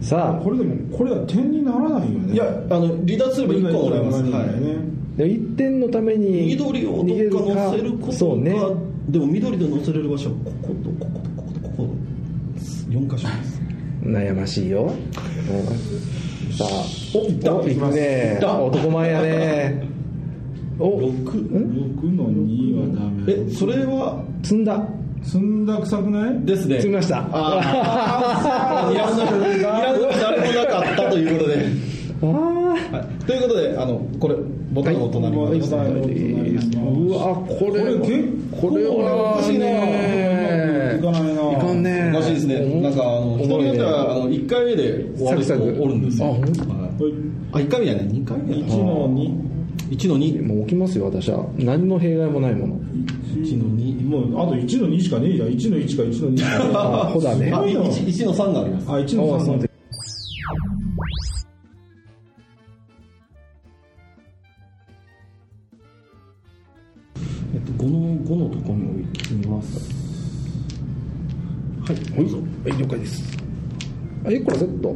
[0.00, 0.42] さあ。
[0.42, 2.34] これでもこれは点にならないよね。
[2.34, 4.76] いやあの離脱すれば1個もらえます、はいね。
[5.16, 8.54] で1点のために緑をどっか乗せることがそうね。
[9.08, 11.96] でも緑で乗せれる場所はこことこことこことここ
[12.88, 13.60] 4箇所です
[14.02, 14.92] 悩ましいよ、うん
[16.52, 19.88] さあおいったおいくね男前やね
[20.78, 24.86] お6 6の2はダメえそれは積んだ
[25.22, 26.44] 積んだ臭くない？
[26.44, 26.76] ですね。
[26.76, 27.26] 積みました。
[27.32, 28.92] あー。
[28.92, 31.66] いらんないらんの誰もなかったということで、
[32.22, 34.34] あはい、ということであのこれ
[34.72, 35.88] ボタンの隣にありますはい。
[35.88, 37.82] うわこれ
[38.60, 39.66] これおかしいな。
[39.66, 41.52] ねいかないな。
[41.52, 42.12] いかんね。
[42.14, 42.60] おかしいですね。
[42.80, 45.82] なんかあの人によってはあの1回目で終わる人サクサク。
[45.82, 47.12] おるんですよあほんはいはい
[47.52, 49.52] あ1回目じゃない2回目やな1の2
[49.90, 51.46] 1の2もう起きますよ私は。
[51.58, 52.76] 何の弊害もないもの。
[52.76, 53.71] 1の2
[54.12, 55.48] もうあと1の2しかねえじゃん。
[55.48, 56.58] 1の1か1の2しか。
[56.58, 57.50] ねえあほだね。
[57.50, 58.88] あすごいな 1, 1の3があります。
[58.90, 59.56] あ1の3のあそう
[67.54, 69.90] えっと5の5のところに置きます。
[71.86, 72.24] はいはい、
[72.70, 73.38] はい、了解です。
[74.26, 74.94] あえこれセット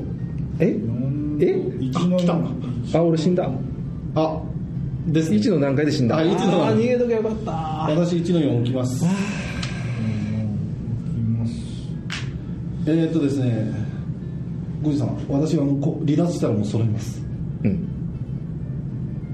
[0.61, 0.69] え？
[0.69, 2.35] え1のあ来た。
[2.35, 3.51] 4あ俺死んだ。
[4.15, 4.43] あ
[5.07, 5.37] ですね。
[5.37, 6.17] 1の段階で死んだ。
[6.17, 7.53] あ一のあー逃げときゃよかった。
[7.53, 9.05] 私1の4置きます。
[12.89, 13.73] えーっとですね
[14.81, 17.21] ゴジさん私はあのこ離脱したらもう揃います。
[17.65, 17.87] うん。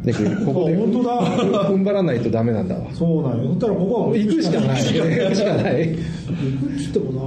[0.02, 1.20] でここであ本当だ。
[1.68, 2.90] 踏ん張らないとダメなんだわ。
[2.94, 4.82] そうなんよそしたらここはもう行くしかない。
[4.82, 5.88] 行くしかない。
[5.88, 7.20] 行くっつってもな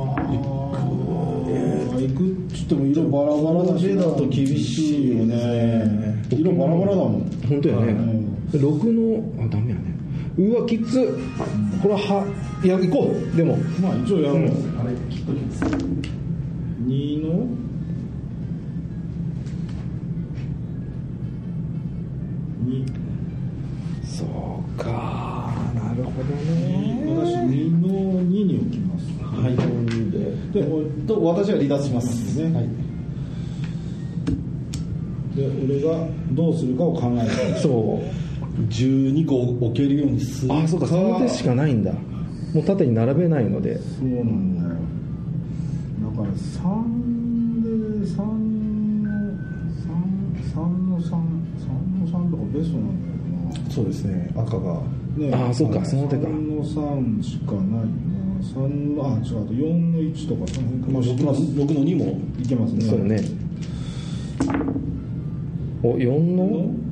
[1.99, 7.91] 行くっつっても色バラバラだし目だと厳しいよね色バラバラだもん本当やね。
[7.91, 9.95] うん6のあダメやね。
[10.37, 11.17] うわきつ
[11.81, 12.25] これは
[12.63, 13.37] いや行こう。
[13.37, 13.57] でも。
[13.81, 14.51] まあ一応やるの、うん。
[14.79, 14.91] あれ
[16.85, 17.47] 2の。
[22.65, 22.85] 2
[24.03, 24.27] そう
[24.79, 25.53] か。
[25.75, 26.25] なるほど
[27.23, 27.87] 私2の
[28.23, 29.05] 2に置きます。
[29.23, 29.55] はい。
[30.11, 32.53] ででこれと私は離脱しますね。
[32.53, 32.69] はい。
[35.35, 37.59] で俺がどうするかを考える。
[37.59, 38.24] そう
[38.69, 41.91] 12個置けるようにするあそうかその手しかないんだ。
[42.53, 43.77] もう縦に並べないので。
[43.77, 44.69] そうなんだよ。
[46.11, 47.05] だから3
[47.61, 49.15] で3の
[50.53, 54.73] 3の3 3の3とかベストなんだよそうですね赤が
[55.17, 57.85] な、ねあそうかその手か3の3しかないな
[58.41, 63.19] 3のあ違うあと4の1とかその辺かまあ、6, の6の2もいけますねそうね
[65.83, 66.84] お4の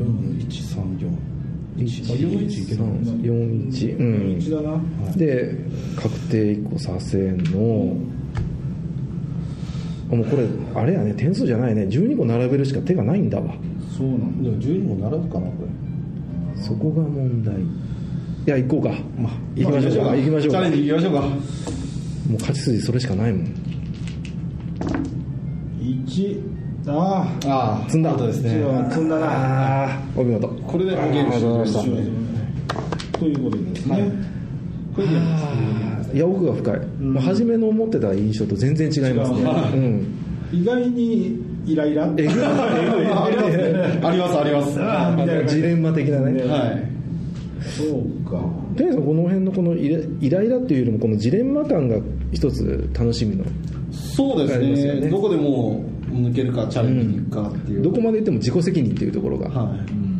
[0.00, 1.30] 4の134
[1.76, 2.18] 1 3
[3.22, 4.04] 4 1うん。
[4.38, 5.54] 1だなで
[5.96, 7.38] 確定1個させん。
[7.44, 7.96] の
[10.12, 11.84] あもうこれあれやね点数じゃないね。
[11.84, 13.54] 12個並べるしか手がないんだわ。
[13.96, 14.50] そうなんだ。
[14.50, 15.52] でも12も並ぶかなこ
[16.56, 16.62] れ。
[16.62, 17.54] そこが問題。
[17.60, 17.66] い
[18.46, 20.16] や行こうか、まあ行きましょうか。
[20.16, 20.60] 行きましょうか。
[20.60, 21.20] チャレンジ行きましょうか。
[21.20, 21.28] も
[22.30, 23.46] う勝ち筋それしかないもん。
[25.80, 26.59] 1
[26.90, 28.62] ああああ積んだそうですね。
[28.90, 29.26] 積んだな。
[29.26, 30.48] ああお見事。
[30.48, 32.06] これでゲーム終了しありがとい
[33.12, 34.02] ということですね、はい。
[34.96, 36.16] これであー。
[36.16, 39.46] いや奥が深い、もう初めの思ってた印象と全然違いますね、違う。
[39.76, 40.06] うん、
[40.52, 42.04] 意外にイライラ？
[42.04, 43.64] あありますね
[44.02, 44.38] あります。
[44.38, 44.64] ありま
[45.48, 46.90] すジレンマ的なね、はい。
[47.62, 47.88] そう
[48.28, 48.40] か。
[48.76, 51.98] テンさんこの辺のこのイライラっていうよりもこのジレンマ感が
[52.32, 53.44] 一つ楽しみの
[53.92, 55.00] そうですね。
[55.00, 55.08] ね。
[55.10, 55.89] どこでもう
[56.26, 60.10] 抜けるかチャレンジに行くかっていう、どこまで行っても自己責任っていうところが、はい。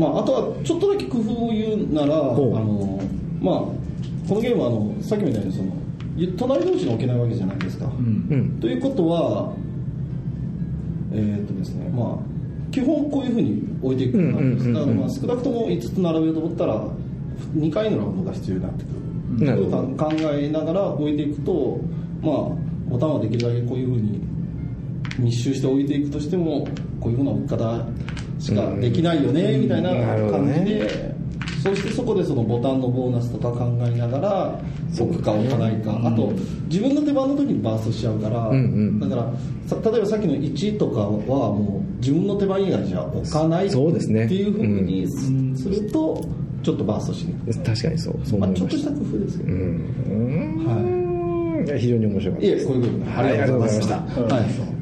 [0.00, 3.00] まあ、あとはちょっとだけ工夫を言うならあの、
[3.40, 3.54] まあ、
[4.28, 5.72] このゲームはあのさっきみたいにその
[6.38, 8.58] 隣同士に置けないわけじゃないですか、うん。
[8.60, 9.52] ということは
[11.12, 14.74] えーっとですねまあ基本こういうふうに置いていくことなんでんうんうんうん。
[14.74, 16.86] だからまあ少なくとも5つ並べようと思ったら
[17.56, 19.46] 2回のラウンドが必要になってくる。
[19.46, 19.82] なるほど。
[19.96, 21.80] 考えながら置いていくと
[22.22, 22.34] まあ
[22.88, 24.20] ボタンはできるだけこういうふうに
[25.20, 26.66] 密集して置いていくとしても
[27.00, 27.86] こういうふうな置き方
[28.38, 29.90] しかできないよねみたいな
[30.30, 31.14] 感じねで、
[31.62, 34.60] そしてそこでそのボタンのボーナスとか考えながら
[34.98, 35.58] 置くか置か。
[35.58, 36.32] ないか、あと
[36.68, 38.60] 自分の手番の時にバーストしちゃうから、うんう
[38.92, 39.00] ん。
[39.00, 39.32] だから
[39.66, 44.24] さ例えばさっきの1とかはもう自分の手番以外じゃ置かないそうですね。
[44.24, 45.06] っていうふうに
[45.56, 46.24] すると
[46.62, 48.20] ちょっとバーストしにくい、確かにそう。
[48.24, 50.64] そうまましちょっとしたた工夫ですけど、うん。
[50.66, 51.66] はい。
[51.66, 53.94] いや非常に面白かったいえこういうことはいありがとうございました。
[53.96, 54.79] はい